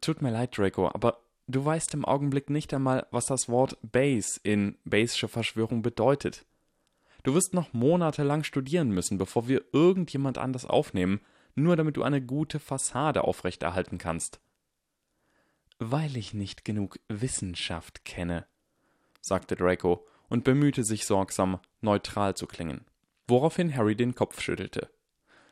Tut 0.01 0.21
mir 0.21 0.31
leid, 0.31 0.57
Draco, 0.57 0.87
aber 0.87 1.21
du 1.49 1.65
weißt 1.65 1.93
im 1.93 2.05
Augenblick 2.05 2.49
nicht 2.49 2.73
einmal, 2.73 3.07
was 3.11 3.25
das 3.25 3.49
Wort 3.49 3.77
Base 3.81 4.39
in 4.43 4.77
Base'sche 4.85 5.27
Verschwörung 5.27 5.81
bedeutet. 5.81 6.45
Du 7.23 7.33
wirst 7.33 7.53
noch 7.53 7.73
monatelang 7.73 8.43
studieren 8.43 8.89
müssen, 8.89 9.17
bevor 9.17 9.47
wir 9.47 9.65
irgendjemand 9.73 10.37
anders 10.37 10.65
aufnehmen, 10.65 11.19
nur 11.55 11.75
damit 11.75 11.97
du 11.97 12.03
eine 12.03 12.21
gute 12.21 12.59
Fassade 12.59 13.23
aufrechterhalten 13.23 13.97
kannst. 13.97 14.39
Weil 15.79 16.15
ich 16.15 16.33
nicht 16.33 16.63
genug 16.63 16.99
Wissenschaft 17.07 18.05
kenne, 18.05 18.45
sagte 19.19 19.55
Draco 19.55 20.05
und 20.29 20.43
bemühte 20.43 20.83
sich 20.83 21.05
sorgsam, 21.05 21.59
neutral 21.81 22.35
zu 22.35 22.45
klingen, 22.45 22.85
woraufhin 23.27 23.75
Harry 23.75 23.95
den 23.95 24.15
Kopf 24.15 24.39
schüttelte. 24.39 24.89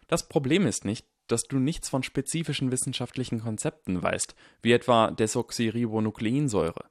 Das 0.07 0.29
Problem 0.29 0.65
ist 0.65 0.85
nicht, 0.85 1.05
dass 1.27 1.43
du 1.43 1.59
nichts 1.59 1.89
von 1.89 2.03
spezifischen 2.03 2.71
wissenschaftlichen 2.71 3.41
Konzepten 3.41 4.01
weißt, 4.01 4.35
wie 4.61 4.71
etwa 4.71 5.11
Desoxyribonukleinsäure. 5.11 6.85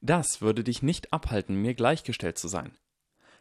Das 0.00 0.40
würde 0.40 0.62
dich 0.64 0.82
nicht 0.82 1.12
abhalten, 1.12 1.56
mir 1.56 1.74
gleichgestellt 1.74 2.38
zu 2.38 2.48
sein. 2.48 2.72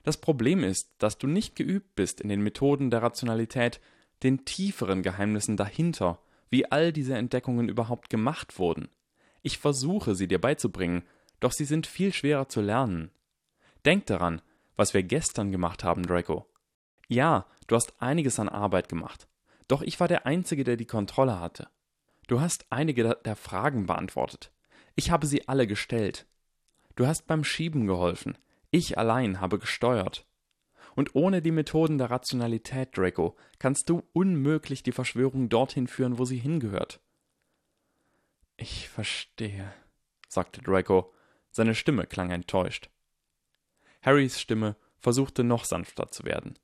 Das 0.03 0.17
Problem 0.17 0.63
ist, 0.63 0.89
dass 0.99 1.17
du 1.17 1.27
nicht 1.27 1.55
geübt 1.55 1.95
bist 1.95 2.21
in 2.21 2.29
den 2.29 2.41
Methoden 2.41 2.89
der 2.89 3.01
Rationalität, 3.03 3.81
den 4.23 4.45
tieferen 4.45 5.03
Geheimnissen 5.03 5.57
dahinter, 5.57 6.19
wie 6.49 6.71
all 6.71 6.93
diese 6.93 7.15
Entdeckungen 7.15 7.69
überhaupt 7.69 8.10
gemacht 8.10 8.57
wurden. 8.57 8.89
Ich 9.41 9.57
versuche, 9.57 10.15
sie 10.15 10.27
dir 10.27 10.39
beizubringen, 10.39 11.03
doch 11.39 11.51
sie 11.51 11.65
sind 11.65 11.88
viel 11.88 12.13
schwerer 12.13 12.49
zu 12.49 12.62
lernen. 12.62 13.12
Denk 13.86 14.05
daran, 14.07 14.41
was 14.75 14.93
wir 14.93 15.03
gestern 15.03 15.51
gemacht 15.51 15.83
haben, 15.83 16.03
Draco. 16.03 16.45
Ja, 17.07 17.45
du 17.67 17.75
hast 17.75 17.93
einiges 18.01 18.39
an 18.39 18.49
Arbeit 18.49 18.89
gemacht, 18.89 19.27
doch 19.67 19.82
ich 19.82 19.99
war 19.99 20.08
der 20.08 20.25
Einzige, 20.25 20.63
der 20.63 20.77
die 20.77 20.86
Kontrolle 20.86 21.39
hatte. 21.39 21.67
Du 22.27 22.41
hast 22.41 22.65
einige 22.69 23.17
der 23.23 23.36
Fragen 23.36 23.86
beantwortet. 23.86 24.51
Ich 24.95 25.12
habe 25.12 25.27
sie 25.27 25.47
alle 25.47 25.67
gestellt. 25.67 26.25
Du 26.95 27.08
hast 27.08 27.27
beim 27.27 27.43
Schieben 27.43 27.88
geholfen. 27.88 28.38
Ich 28.71 28.97
allein 28.97 29.39
habe 29.39 29.60
gesteuert. 29.60 30.25
Und 30.95 31.15
ohne 31.15 31.41
die 31.41 31.51
Methoden 31.51 31.99
der 31.99 32.10
Rationalität, 32.10 32.97
Draco, 32.97 33.38
kannst 33.60 33.89
du 33.89 34.03
unmöglich 34.13 34.82
die 34.82 34.91
Verschwörung 34.91 35.47
dorthin 35.47 35.88
führen, 35.88 36.17
wo 36.17 36.25
sie 36.25 36.39
hingehört. 36.39 36.99
Ich 38.58 38.89
verstehe, 38.89 39.71
sagte 40.27 40.62
Draco. 40.62 41.13
Seine 41.51 41.75
Stimme 41.75 42.08
klang 42.08 42.32
enttäuscht. 42.32 42.89
Harrys 44.01 44.39
Stimme 44.39 44.75
versuchte 44.97 45.43
noch 45.43 45.65
sanfter 45.65 46.10
zu 46.10 46.23
werden. 46.23 46.58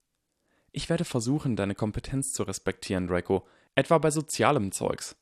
Ich 0.76 0.90
werde 0.90 1.06
versuchen, 1.06 1.56
deine 1.56 1.76
Kompetenz 1.76 2.34
zu 2.34 2.44
respektieren, 2.44 3.08
Draco, 3.08 3.48
etwa 3.76 4.00
bei 4.00 4.10
sozialem 4.10 4.72
Zeugs. 4.72 5.16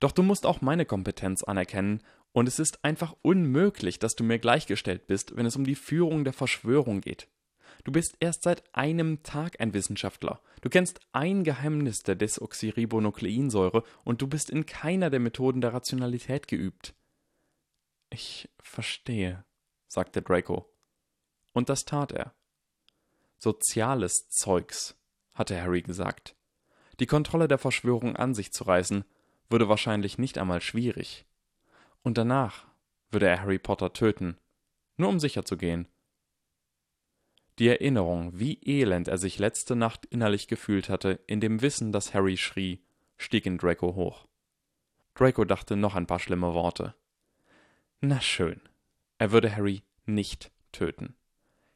Doch 0.00 0.12
du 0.12 0.22
musst 0.22 0.46
auch 0.46 0.62
meine 0.62 0.86
Kompetenz 0.86 1.44
anerkennen, 1.44 2.02
und 2.32 2.48
es 2.48 2.58
ist 2.58 2.84
einfach 2.84 3.14
unmöglich, 3.22 4.00
dass 4.00 4.16
du 4.16 4.24
mir 4.24 4.40
gleichgestellt 4.40 5.06
bist, 5.06 5.36
wenn 5.36 5.46
es 5.46 5.54
um 5.54 5.64
die 5.64 5.76
Führung 5.76 6.24
der 6.24 6.32
Verschwörung 6.32 7.00
geht. 7.00 7.28
Du 7.84 7.92
bist 7.92 8.16
erst 8.18 8.42
seit 8.42 8.64
einem 8.74 9.22
Tag 9.22 9.60
ein 9.60 9.72
Wissenschaftler. 9.72 10.40
Du 10.60 10.68
kennst 10.68 10.98
ein 11.12 11.44
Geheimnis 11.44 12.02
der 12.02 12.16
Desoxyribonukleinsäure 12.16 13.84
und 14.02 14.20
du 14.20 14.26
bist 14.26 14.50
in 14.50 14.66
keiner 14.66 15.10
der 15.10 15.20
Methoden 15.20 15.60
der 15.60 15.74
Rationalität 15.74 16.48
geübt. 16.48 16.94
Ich 18.10 18.48
verstehe, 18.58 19.44
sagte 19.86 20.20
Draco. 20.20 20.68
Und 21.52 21.68
das 21.68 21.84
tat 21.84 22.10
er. 22.10 22.34
Soziales 23.38 24.28
Zeugs, 24.28 24.96
hatte 25.34 25.60
Harry 25.60 25.82
gesagt. 25.82 26.36
Die 27.00 27.06
Kontrolle 27.06 27.48
der 27.48 27.58
Verschwörung 27.58 28.16
an 28.16 28.34
sich 28.34 28.52
zu 28.52 28.64
reißen, 28.64 29.04
würde 29.50 29.68
wahrscheinlich 29.68 30.18
nicht 30.18 30.38
einmal 30.38 30.60
schwierig. 30.60 31.26
Und 32.02 32.18
danach 32.18 32.66
würde 33.10 33.26
er 33.26 33.40
Harry 33.40 33.58
Potter 33.58 33.92
töten, 33.92 34.38
nur 34.96 35.08
um 35.08 35.20
sicher 35.20 35.44
zu 35.44 35.56
gehen. 35.56 35.88
Die 37.58 37.68
Erinnerung, 37.68 38.38
wie 38.38 38.58
elend 38.64 39.06
er 39.06 39.18
sich 39.18 39.38
letzte 39.38 39.76
Nacht 39.76 40.06
innerlich 40.06 40.48
gefühlt 40.48 40.88
hatte, 40.88 41.20
in 41.26 41.40
dem 41.40 41.62
Wissen, 41.62 41.92
dass 41.92 42.12
Harry 42.12 42.36
schrie, 42.36 42.82
stieg 43.16 43.46
in 43.46 43.58
Draco 43.58 43.94
hoch. 43.94 44.26
Draco 45.14 45.44
dachte 45.44 45.76
noch 45.76 45.94
ein 45.94 46.06
paar 46.06 46.18
schlimme 46.18 46.54
Worte. 46.54 46.94
Na 48.00 48.20
schön. 48.20 48.60
Er 49.18 49.30
würde 49.30 49.54
Harry 49.54 49.82
nicht 50.04 50.50
töten. 50.72 51.14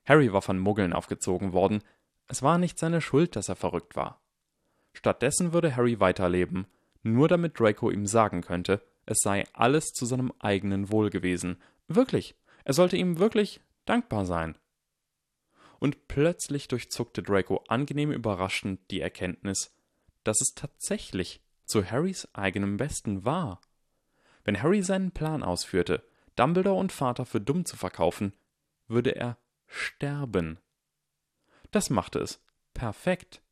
Harry 0.09 0.33
war 0.33 0.43
von 0.43 0.59
Muggeln 0.59 0.93
aufgezogen 0.93 1.53
worden. 1.53 1.83
Es 2.27 2.43
war 2.43 2.59
nicht 2.59 2.79
seine 2.79 3.01
Schuld, 3.01 3.37
dass 3.37 3.49
er 3.49 3.57
verrückt 3.57 3.95
war. 3.95 4.23
Stattdessen 4.93 5.53
würde 5.53 5.77
Harry 5.77 6.01
weiterleben, 6.01 6.67
nur 7.03 7.29
damit 7.29 7.61
Draco 7.61 7.91
ihm 7.91 8.07
sagen 8.07 8.41
könnte, 8.41 8.81
es 9.07 9.19
sei 9.21 9.45
alles 9.53 9.93
zu 9.93 10.07
seinem 10.07 10.33
eigenen 10.39 10.91
Wohl 10.91 11.11
gewesen. 11.11 11.61
Wirklich, 11.87 12.35
er 12.65 12.73
sollte 12.73 12.97
ihm 12.97 13.19
wirklich 13.19 13.61
dankbar 13.85 14.25
sein 14.25 14.57
und 15.79 16.09
plötzlich 16.09 16.69
durchzuckte 16.69 17.23
Draco 17.23 17.63
angenehm 17.69 18.11
überraschend 18.11 18.81
die 18.91 19.01
Erkenntnis, 19.01 19.75
dass 20.25 20.41
es 20.41 20.55
tatsächlich 20.55 21.41
zu 21.65 21.85
Harrys 21.85 22.29
eigenem 22.33 22.77
Besten 22.77 23.25
war. 23.25 23.61
Wenn 24.45 24.63
Harry 24.63 24.83
seinen 24.83 25.13
Plan 25.13 25.43
ausführte, 25.43 26.03
Dumbledore 26.37 26.79
und 26.79 26.93
Vater 26.93 27.27
für 27.27 27.41
dumm 27.41 27.65
zu 27.65 27.77
verkaufen, 27.77 28.33
würde 28.87 29.15
er 29.15 29.37
sterben. 29.69 30.59
Das 31.71 31.91
machte 31.91 32.19
es 32.19 32.43
perfekt. 32.75 33.43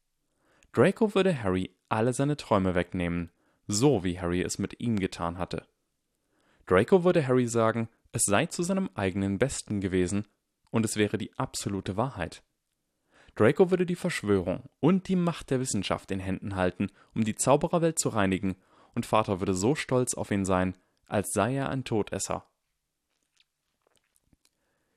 Draco 0.72 1.14
würde 1.14 1.42
Harry 1.42 1.76
alle 1.88 2.12
seine 2.12 2.37
Träume 2.37 2.74
wegnehmen, 2.74 3.31
so 3.66 4.05
wie 4.05 4.18
Harry 4.20 4.42
es 4.42 4.59
mit 4.59 4.81
ihm 4.81 4.98
getan 4.98 5.38
hatte. 5.38 5.66
Draco 6.66 7.05
würde 7.05 7.26
Harry 7.26 7.46
sagen, 7.46 7.88
es 8.12 8.24
sei 8.24 8.46
zu 8.46 8.62
seinem 8.62 8.90
eigenen 8.94 9.38
Besten 9.38 9.81
gewesen, 9.81 10.26
und 10.70 10.85
es 10.85 10.96
wäre 10.96 11.16
die 11.16 11.33
absolute 11.38 11.96
Wahrheit. 11.96 12.42
Draco 13.35 13.70
würde 13.70 13.87
die 13.87 13.96
Verschwörung 13.96 14.64
und 14.81 15.09
die 15.09 15.16
Macht 15.16 15.50
der 15.50 15.61
Wissenschaft 15.61 16.11
in 16.11 16.20
Händen 16.20 16.57
halten, 16.57 16.88
um 17.14 17.24
die 17.24 17.35
Zaubererwelt 17.35 17.98
zu 17.98 18.09
reinigen, 18.09 18.57
und 18.94 19.07
Vater 19.07 19.40
würde 19.40 19.55
so 19.55 19.74
stolz 19.74 20.14
auf 20.14 20.31
ihn 20.31 20.44
sein, 20.44 20.74
als 21.07 21.33
sei 21.33 21.55
er 21.57 21.68
ein 21.68 21.85
Todesser. 21.85 22.48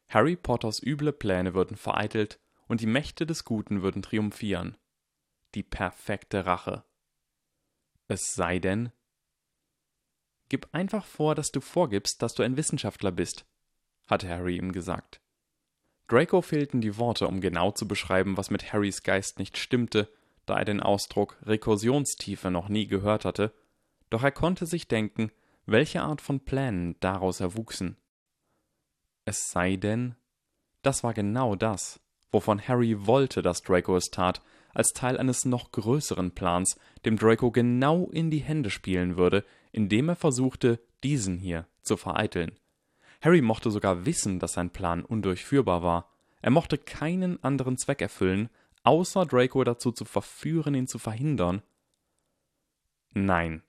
Harry 0.10 0.36
Potters 0.36 0.82
üble 0.82 1.14
Pläne 1.14 1.54
würden 1.54 1.78
vereitelt 1.78 2.40
und 2.68 2.82
die 2.82 2.88
Mächte 2.88 3.26
des 3.26 3.46
Guten 3.46 3.84
würden 3.84 4.02
triumphieren. 4.02 4.76
Die 5.54 5.64
perfekte 5.64 6.46
Rache. 6.46 6.84
Es 8.08 8.34
sei 8.34 8.58
denn. 8.58 8.92
Gib 10.50 10.68
einfach 10.72 11.06
vor, 11.06 11.36
dass 11.36 11.52
du 11.52 11.62
vorgibst, 11.62 12.24
dass 12.24 12.34
du 12.34 12.42
ein 12.42 12.58
Wissenschaftler 12.58 13.12
bist, 13.12 13.46
hatte 14.08 14.28
Harry 14.28 14.58
ihm 14.58 14.72
gesagt. 14.72 15.22
Draco 16.08 16.42
fehlten 16.42 16.82
die 16.82 16.98
Worte, 16.98 17.28
um 17.28 17.40
genau 17.40 17.72
zu 17.72 17.88
beschreiben, 17.88 18.36
was 18.36 18.50
mit 18.50 18.74
Harrys 18.74 19.04
Geist 19.04 19.38
nicht 19.38 19.60
stimmte, 19.60 20.12
da 20.48 20.58
er 20.58 20.66
den 20.66 20.82
Ausdruck 20.82 21.38
Rekursionstiefe 21.44 22.50
noch 22.50 22.68
nie 22.68 22.88
gehört 22.88 23.26
hatte, 23.26 23.54
doch 24.10 24.24
er 24.24 24.32
konnte 24.32 24.66
sich 24.66 24.88
denken, 24.88 25.32
welche 25.68 26.02
Art 26.02 26.22
von 26.22 26.40
Plänen 26.40 27.00
daraus 27.00 27.42
erwuchsen. 27.42 27.96
Es 29.30 29.52
sei 29.52 29.76
denn, 29.76 30.16
das 30.82 31.04
war 31.04 31.14
genau 31.14 31.56
das, 31.56 32.00
wovon 32.32 32.68
Harry 32.68 33.06
wollte, 33.06 33.44
dass 33.44 33.62
Draco 33.62 33.96
es 33.96 34.10
tat, 34.10 34.42
als 34.74 34.88
Teil 34.94 35.20
eines 35.20 35.46
noch 35.46 35.72
größeren 35.72 36.32
Plans, 36.32 36.80
dem 37.06 37.16
Draco 37.16 37.52
genau 37.52 38.10
in 38.10 38.32
die 38.32 38.40
Hände 38.40 38.72
spielen 38.72 39.18
würde, 39.18 39.46
indem 39.72 40.10
er 40.10 40.16
versuchte, 40.16 40.80
diesen 41.04 41.38
hier 41.38 41.68
zu 41.84 41.96
vereiteln. 41.96 42.54
Harry 43.22 43.44
mochte 43.44 43.70
sogar 43.70 44.08
wissen, 44.08 44.40
dass 44.40 44.54
sein 44.54 44.72
Plan 44.72 45.06
undurchführbar 45.06 45.84
war. 45.84 46.12
Er 46.42 46.50
mochte 46.50 46.80
keinen 46.80 47.44
anderen 47.44 47.78
Zweck 47.78 48.02
erfüllen, 48.02 48.50
außer 48.82 49.28
Draco 49.28 49.64
dazu 49.64 49.92
zu 49.92 50.06
verführen, 50.06 50.74
ihn 50.74 50.88
zu 50.88 50.98
verhindern. 50.98 51.62
Nein. 53.14 53.62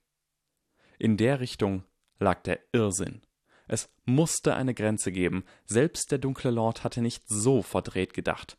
In 0.99 1.18
der 1.18 1.38
Richtung 1.38 1.85
lag 2.18 2.42
der 2.44 2.61
Irrsinn. 2.73 3.20
Es 3.72 3.88
musste 4.04 4.56
eine 4.56 4.74
Grenze 4.74 5.12
geben, 5.12 5.44
selbst 5.64 6.11
der 6.11 6.18
dunkle 6.18 6.50
Lord 6.50 6.83
hatte 6.83 7.00
nicht 7.00 7.22
so 7.28 7.62
verdreht 7.62 8.14
gedacht. 8.14 8.59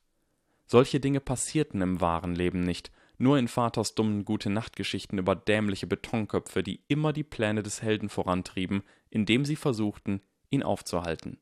Solche 0.67 1.01
Dinge 1.01 1.19
passierten 1.19 1.81
im 1.81 1.99
wahren 1.99 2.33
Leben 2.33 2.61
nicht, 2.61 2.93
nur 3.17 3.37
in 3.37 3.49
Vaters 3.49 3.93
dummen 3.93 4.23
Gute-Nacht-Geschichten 4.23 5.17
über 5.17 5.35
dämliche 5.35 5.85
Betonköpfe, 5.85 6.63
die 6.63 6.85
immer 6.87 7.11
die 7.11 7.25
Pläne 7.25 7.61
des 7.61 7.81
Helden 7.81 8.07
vorantrieben, 8.07 8.83
indem 9.09 9.43
sie 9.43 9.57
versuchten, 9.57 10.21
ihn 10.49 10.63
aufzuhalten. 10.63 11.41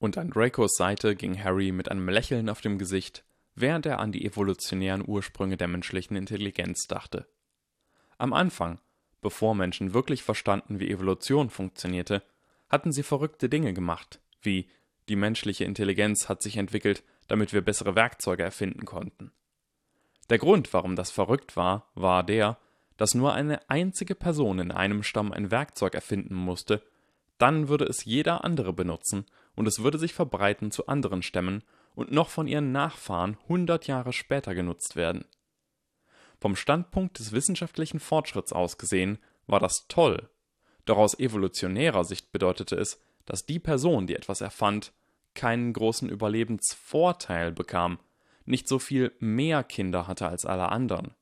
Und 0.00 0.18
an 0.18 0.30
Dracos 0.30 0.74
Seite 0.74 1.14
ging 1.14 1.40
Harry 1.40 1.70
mit 1.70 1.92
einem 1.92 2.08
Lächeln 2.08 2.48
auf 2.48 2.60
dem 2.60 2.78
Gesicht, 2.78 3.24
während 3.54 3.86
er 3.86 4.00
an 4.00 4.10
die 4.10 4.24
evolutionären 4.24 5.06
Ursprünge 5.06 5.56
der 5.56 5.68
menschlichen 5.68 6.16
Intelligenz 6.16 6.88
dachte. 6.88 7.28
Am 8.18 8.32
Anfang, 8.32 8.80
bevor 9.20 9.54
Menschen 9.54 9.94
wirklich 9.94 10.22
verstanden, 10.22 10.80
wie 10.80 10.90
Evolution 10.90 11.50
funktionierte, 11.50 12.22
hatten 12.68 12.92
sie 12.92 13.02
verrückte 13.02 13.48
Dinge 13.48 13.72
gemacht, 13.72 14.20
wie 14.42 14.68
die 15.08 15.16
menschliche 15.16 15.64
Intelligenz 15.64 16.28
hat 16.28 16.42
sich 16.42 16.56
entwickelt, 16.56 17.02
damit 17.28 17.52
wir 17.52 17.62
bessere 17.62 17.94
Werkzeuge 17.94 18.42
erfinden 18.42 18.84
konnten. 18.84 19.32
Der 20.30 20.38
Grund, 20.38 20.72
warum 20.72 20.96
das 20.96 21.10
verrückt 21.10 21.56
war, 21.56 21.90
war 21.94 22.22
der, 22.22 22.58
dass 22.96 23.14
nur 23.14 23.34
eine 23.34 23.68
einzige 23.68 24.14
Person 24.14 24.58
in 24.58 24.70
einem 24.70 25.02
Stamm 25.02 25.32
ein 25.32 25.50
Werkzeug 25.50 25.94
erfinden 25.94 26.34
musste, 26.34 26.82
dann 27.38 27.68
würde 27.68 27.84
es 27.84 28.04
jeder 28.04 28.44
andere 28.44 28.72
benutzen 28.72 29.26
und 29.54 29.66
es 29.66 29.82
würde 29.82 29.98
sich 29.98 30.14
verbreiten 30.14 30.70
zu 30.70 30.86
anderen 30.86 31.22
Stämmen 31.22 31.64
und 31.94 32.10
noch 32.10 32.28
von 32.28 32.46
ihren 32.46 32.72
Nachfahren 32.72 33.36
hundert 33.48 33.86
Jahre 33.86 34.12
später 34.12 34.54
genutzt 34.54 34.96
werden. 34.96 35.24
Vom 36.44 36.56
Standpunkt 36.56 37.18
des 37.18 37.32
wissenschaftlichen 37.32 38.00
Fortschritts 38.00 38.52
aus 38.52 38.76
gesehen 38.76 39.16
war 39.46 39.60
das 39.60 39.86
toll, 39.88 40.28
doch 40.84 40.98
aus 40.98 41.18
evolutionärer 41.18 42.04
Sicht 42.04 42.32
bedeutete 42.32 42.76
es, 42.76 43.00
dass 43.24 43.46
die 43.46 43.58
Person, 43.58 44.06
die 44.06 44.14
etwas 44.14 44.42
erfand, 44.42 44.92
keinen 45.32 45.72
großen 45.72 46.06
Überlebensvorteil 46.10 47.50
bekam, 47.50 47.98
nicht 48.44 48.68
so 48.68 48.78
viel 48.78 49.12
mehr 49.20 49.64
Kinder 49.64 50.06
hatte 50.06 50.28
als 50.28 50.44
alle 50.44 50.68
anderen. 50.68 51.14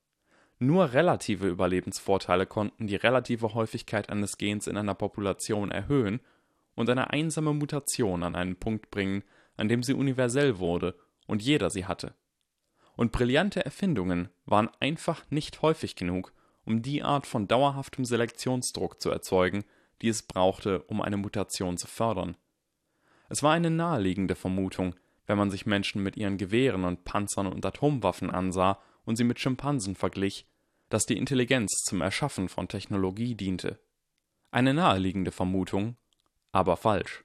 Nur 0.58 0.92
relative 0.92 1.46
Überlebensvorteile 1.46 2.44
konnten 2.44 2.88
die 2.88 2.96
relative 2.96 3.54
Häufigkeit 3.54 4.10
eines 4.10 4.38
Gens 4.38 4.66
in 4.66 4.76
einer 4.76 4.94
Population 4.94 5.70
erhöhen 5.70 6.18
und 6.74 6.90
eine 6.90 7.10
einsame 7.10 7.52
Mutation 7.54 8.24
an 8.24 8.34
einen 8.34 8.56
Punkt 8.56 8.90
bringen, 8.90 9.22
an 9.56 9.68
dem 9.68 9.84
sie 9.84 9.94
universell 9.94 10.58
wurde 10.58 10.96
und 11.28 11.42
jeder 11.42 11.70
sie 11.70 11.86
hatte. 11.86 12.12
Und 12.96 13.12
brillante 13.12 13.64
Erfindungen 13.64 14.28
waren 14.44 14.70
einfach 14.80 15.24
nicht 15.30 15.62
häufig 15.62 15.96
genug, 15.96 16.32
um 16.64 16.82
die 16.82 17.02
Art 17.02 17.26
von 17.26 17.48
dauerhaftem 17.48 18.04
Selektionsdruck 18.04 19.00
zu 19.00 19.10
erzeugen, 19.10 19.64
die 20.02 20.08
es 20.08 20.22
brauchte, 20.22 20.82
um 20.82 21.00
eine 21.00 21.16
Mutation 21.16 21.78
zu 21.78 21.86
fördern. 21.86 22.36
Es 23.28 23.42
war 23.42 23.52
eine 23.52 23.70
naheliegende 23.70 24.34
Vermutung, 24.34 24.94
wenn 25.26 25.38
man 25.38 25.50
sich 25.50 25.64
Menschen 25.64 26.02
mit 26.02 26.16
ihren 26.16 26.36
Gewehren 26.36 26.84
und 26.84 27.04
Panzern 27.04 27.46
und 27.46 27.64
Atomwaffen 27.64 28.30
ansah 28.30 28.78
und 29.04 29.16
sie 29.16 29.24
mit 29.24 29.40
Schimpansen 29.40 29.96
verglich, 29.96 30.46
dass 30.88 31.06
die 31.06 31.16
Intelligenz 31.16 31.82
zum 31.84 32.02
Erschaffen 32.02 32.48
von 32.48 32.68
Technologie 32.68 33.34
diente. 33.34 33.80
Eine 34.50 34.74
naheliegende 34.74 35.32
Vermutung, 35.32 35.96
aber 36.50 36.76
falsch. 36.76 37.24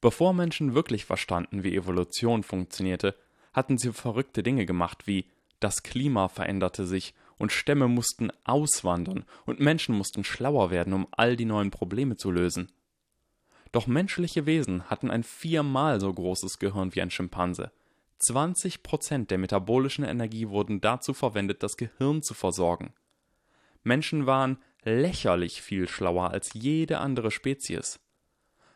Bevor 0.00 0.32
Menschen 0.32 0.74
wirklich 0.74 1.04
verstanden, 1.04 1.62
wie 1.62 1.76
Evolution 1.76 2.42
funktionierte, 2.42 3.16
hatten 3.52 3.78
sie 3.78 3.92
verrückte 3.92 4.42
Dinge 4.42 4.66
gemacht 4.66 5.06
wie 5.06 5.26
das 5.60 5.82
Klima 5.82 6.28
veränderte 6.28 6.86
sich 6.86 7.14
und 7.36 7.52
Stämme 7.52 7.88
mussten 7.88 8.30
auswandern 8.44 9.24
und 9.46 9.60
Menschen 9.60 9.94
mussten 9.96 10.24
schlauer 10.24 10.70
werden, 10.70 10.92
um 10.92 11.08
all 11.10 11.36
die 11.36 11.44
neuen 11.44 11.70
Probleme 11.70 12.16
zu 12.16 12.30
lösen. 12.30 12.70
Doch 13.72 13.86
menschliche 13.86 14.46
Wesen 14.46 14.84
hatten 14.84 15.10
ein 15.10 15.22
viermal 15.22 16.00
so 16.00 16.12
großes 16.12 16.58
Gehirn 16.58 16.94
wie 16.94 17.02
ein 17.02 17.10
Schimpanse. 17.10 17.70
20 18.20 18.82
Prozent 18.82 19.30
der 19.30 19.38
metabolischen 19.38 20.04
Energie 20.04 20.48
wurden 20.48 20.80
dazu 20.80 21.14
verwendet, 21.14 21.62
das 21.62 21.76
Gehirn 21.76 22.22
zu 22.22 22.34
versorgen. 22.34 22.92
Menschen 23.84 24.26
waren 24.26 24.58
lächerlich 24.82 25.62
viel 25.62 25.88
schlauer 25.88 26.30
als 26.30 26.52
jede 26.54 26.98
andere 26.98 27.30
Spezies. 27.30 28.00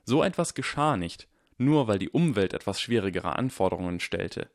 So 0.05 0.23
etwas 0.23 0.55
geschah 0.55 0.97
nicht, 0.97 1.27
nur 1.59 1.89
weil 1.89 1.99
die 1.99 2.11
Umwelt 2.11 2.55
etwas 2.55 2.81
schwierigere 2.81 3.37
Anforderungen 3.37 4.01
stellte. 4.01 4.51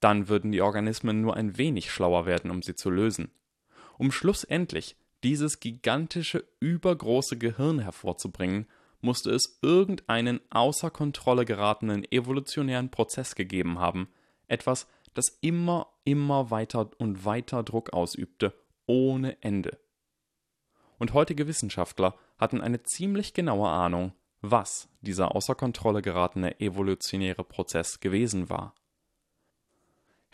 Dann 0.00 0.28
würden 0.28 0.52
die 0.52 0.60
Organismen 0.60 1.20
nur 1.20 1.36
ein 1.36 1.56
wenig 1.56 1.90
schlauer 1.90 2.26
werden, 2.26 2.50
um 2.50 2.62
sie 2.62 2.74
zu 2.74 2.90
lösen. 2.90 3.30
Um 3.98 4.12
schlussendlich 4.12 4.96
dieses 5.24 5.60
gigantische, 5.60 6.44
übergroße 6.60 7.38
Gehirn 7.38 7.78
hervorzubringen, 7.78 8.66
musste 9.00 9.30
es 9.30 9.58
irgendeinen 9.62 10.40
außer 10.50 10.90
Kontrolle 10.90 11.44
geratenen 11.44 12.04
evolutionären 12.10 12.90
Prozess 12.90 13.34
gegeben 13.34 13.78
haben, 13.78 14.08
etwas, 14.48 14.86
das 15.14 15.38
immer, 15.40 15.88
immer 16.04 16.50
weiter 16.50 16.90
und 16.98 17.24
weiter 17.24 17.62
Druck 17.62 17.92
ausübte, 17.92 18.52
ohne 18.86 19.42
Ende. 19.42 19.78
Und 20.98 21.14
heutige 21.14 21.46
Wissenschaftler 21.46 22.14
hatten 22.38 22.60
eine 22.60 22.82
ziemlich 22.82 23.34
genaue 23.34 23.68
Ahnung, 23.68 24.12
was 24.40 24.88
dieser 25.00 25.34
außer 25.34 25.54
Kontrolle 25.54 26.02
geratene 26.02 26.60
evolutionäre 26.60 27.44
Prozess 27.44 28.00
gewesen 28.00 28.48
war. 28.50 28.74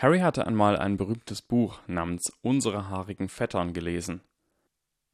Harry 0.02 0.18
hatte 0.18 0.48
einmal 0.48 0.76
ein 0.76 0.96
berühmtes 0.96 1.42
Buch 1.42 1.78
namens 1.86 2.32
Unsere 2.42 2.88
haarigen 2.88 3.28
Vettern 3.28 3.72
gelesen. 3.72 4.20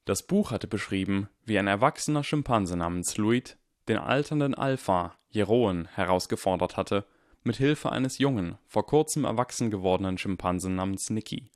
Das 0.06 0.26
Buch 0.26 0.50
hatte 0.50 0.66
beschrieben, 0.66 1.28
wie 1.44 1.58
ein 1.58 1.66
erwachsener 1.66 2.24
Schimpanse 2.24 2.74
namens 2.74 3.18
Louis 3.18 3.58
den 3.86 3.98
alternden 3.98 4.54
Alpha, 4.54 5.14
Jeroen, 5.28 5.88
herausgefordert 5.88 6.78
hatte, 6.78 7.04
mit 7.42 7.56
Hilfe 7.56 7.92
eines 7.92 8.16
jungen, 8.16 8.56
vor 8.66 8.86
kurzem 8.86 9.26
erwachsen 9.26 9.70
gewordenen 9.70 10.16
Schimpansen 10.16 10.76
namens 10.76 11.10
Nicky. 11.10 11.50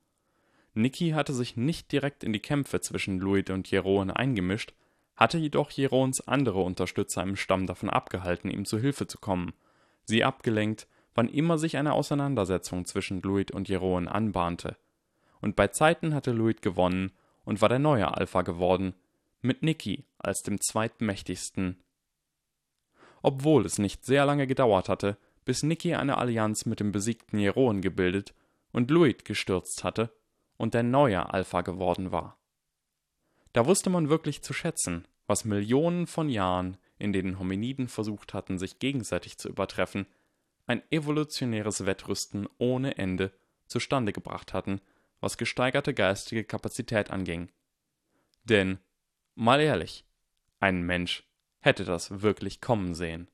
Nicky 0.74 1.12
hatte 1.12 1.32
sich 1.32 1.56
nicht 1.56 1.90
direkt 1.90 2.24
in 2.24 2.34
die 2.34 2.40
Kämpfe 2.40 2.82
zwischen 2.82 3.18
Louis 3.18 3.48
und 3.48 3.70
Jeroen 3.70 4.10
eingemischt, 4.10 4.74
hatte 5.16 5.38
jedoch 5.38 5.70
Jerons 5.70 6.20
andere 6.28 6.60
Unterstützer 6.60 7.22
im 7.22 7.36
Stamm 7.36 7.66
davon 7.66 7.88
abgehalten, 7.88 8.50
ihm 8.50 8.66
zu 8.66 8.78
Hilfe 8.78 9.06
zu 9.06 9.16
kommen, 9.16 9.54
sie 10.04 10.22
abgelenkt, 10.22 10.86
wann 11.14 11.28
immer 11.28 11.58
sich 11.58 11.76
eine 11.76 11.92
Auseinandersetzung 11.92 12.84
zwischen 12.84 13.20
Louis 13.22 13.46
und 13.52 13.68
Jeroen 13.68 14.08
anbahnte. 14.08 14.76
Und 15.40 15.56
bei 15.56 15.68
Zeiten 15.68 16.14
hatte 16.14 16.32
Louis 16.32 16.56
gewonnen 16.60 17.12
und 17.44 17.60
war 17.60 17.68
der 17.68 17.78
neue 17.78 18.16
Alpha 18.16 18.42
geworden, 18.42 18.94
mit 19.40 19.62
Nicky 19.62 20.04
als 20.18 20.42
dem 20.42 20.60
zweitmächtigsten. 20.60 21.82
Obwohl 23.22 23.66
es 23.66 23.78
nicht 23.78 24.04
sehr 24.04 24.24
lange 24.24 24.46
gedauert 24.46 24.88
hatte, 24.88 25.16
bis 25.44 25.62
Nicky 25.62 25.94
eine 25.94 26.18
Allianz 26.18 26.66
mit 26.66 26.80
dem 26.80 26.92
besiegten 26.92 27.38
Jeroen 27.38 27.80
gebildet 27.80 28.34
und 28.72 28.90
Louis 28.90 29.16
gestürzt 29.24 29.84
hatte 29.84 30.12
und 30.56 30.74
der 30.74 30.84
neue 30.84 31.32
Alpha 31.32 31.62
geworden 31.62 32.12
war. 32.12 32.38
Da 33.52 33.66
wusste 33.66 33.90
man 33.90 34.08
wirklich 34.08 34.42
zu 34.42 34.52
schätzen, 34.52 35.06
was 35.26 35.44
Millionen 35.44 36.06
von 36.06 36.28
Jahren, 36.28 36.76
in 36.98 37.12
denen 37.12 37.38
Hominiden 37.38 37.88
versucht 37.88 38.32
hatten, 38.32 38.58
sich 38.58 38.78
gegenseitig 38.78 39.38
zu 39.38 39.48
übertreffen, 39.48 40.06
ein 40.66 40.82
evolutionäres 40.90 41.86
Wettrüsten 41.86 42.48
ohne 42.58 42.98
Ende 42.98 43.32
zustande 43.66 44.12
gebracht 44.12 44.52
hatten, 44.52 44.80
was 45.20 45.38
gesteigerte 45.38 45.94
geistige 45.94 46.44
Kapazität 46.44 47.10
anging. 47.10 47.50
Denn, 48.44 48.78
mal 49.34 49.60
ehrlich, 49.60 50.04
ein 50.60 50.82
Mensch 50.82 51.24
hätte 51.60 51.84
das 51.84 52.22
wirklich 52.22 52.60
kommen 52.60 52.94
sehen. 52.94 53.28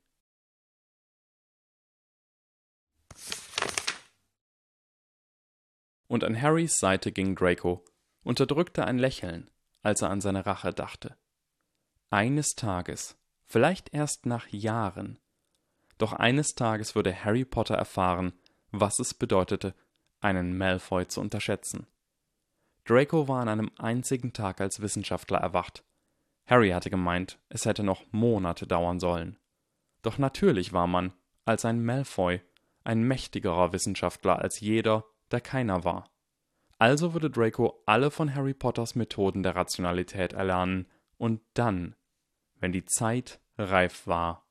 Und 6.07 6.23
an 6.23 6.39
Harrys 6.39 6.77
Seite 6.77 7.11
ging 7.11 7.35
Draco, 7.35 7.85
unterdrückte 8.23 8.85
ein 8.85 8.97
Lächeln, 8.97 9.49
als 9.81 10.01
er 10.01 10.09
an 10.09 10.21
seine 10.21 10.45
Rache 10.45 10.73
dachte. 10.73 11.17
Eines 12.09 12.55
Tages, 12.55 13.17
vielleicht 13.45 13.93
erst 13.93 14.25
nach 14.25 14.47
Jahren, 14.47 15.19
doch 15.99 16.13
eines 16.13 16.55
Tages 16.55 16.95
würde 16.95 17.23
Harry 17.23 17.45
Potter 17.45 17.75
erfahren, 17.75 18.33
was 18.71 18.97
es 18.99 19.13
bedeutete, 19.13 19.75
einen 20.21 20.57
Malfoy 20.57 21.07
zu 21.07 21.21
unterschätzen. 21.21 21.85
Draco 22.85 23.27
war 23.27 23.41
an 23.41 23.49
einem 23.49 23.69
einzigen 23.77 24.33
Tag 24.33 24.61
als 24.61 24.81
Wissenschaftler 24.81 25.37
erwacht. 25.37 25.83
Harry 26.47 26.69
hatte 26.69 26.89
gemeint, 26.89 27.37
es 27.49 27.65
hätte 27.65 27.83
noch 27.83 28.03
Monate 28.11 28.65
dauern 28.65 28.99
sollen. 28.99 29.37
Doch 30.01 30.17
natürlich 30.17 30.73
war 30.73 30.87
man, 30.87 31.13
als 31.45 31.65
ein 31.65 31.83
Malfoy, 31.85 32.41
ein 32.83 33.03
mächtigerer 33.03 33.73
Wissenschaftler 33.73 34.39
als 34.39 34.59
jeder, 34.59 35.05
der 35.31 35.41
keiner 35.41 35.83
war. 35.83 36.09
Also 36.79 37.13
würde 37.13 37.29
Draco 37.29 37.83
alle 37.85 38.09
von 38.09 38.33
Harry 38.33 38.53
Potters 38.53 38.95
Methoden 38.95 39.43
der 39.43 39.55
Rationalität 39.55 40.33
erlernen 40.33 40.87
und 41.17 41.41
dann, 41.53 41.95
wenn 42.55 42.71
die 42.71 42.85
Zeit 42.85 43.41
reif 43.57 44.07
war, 44.07 44.48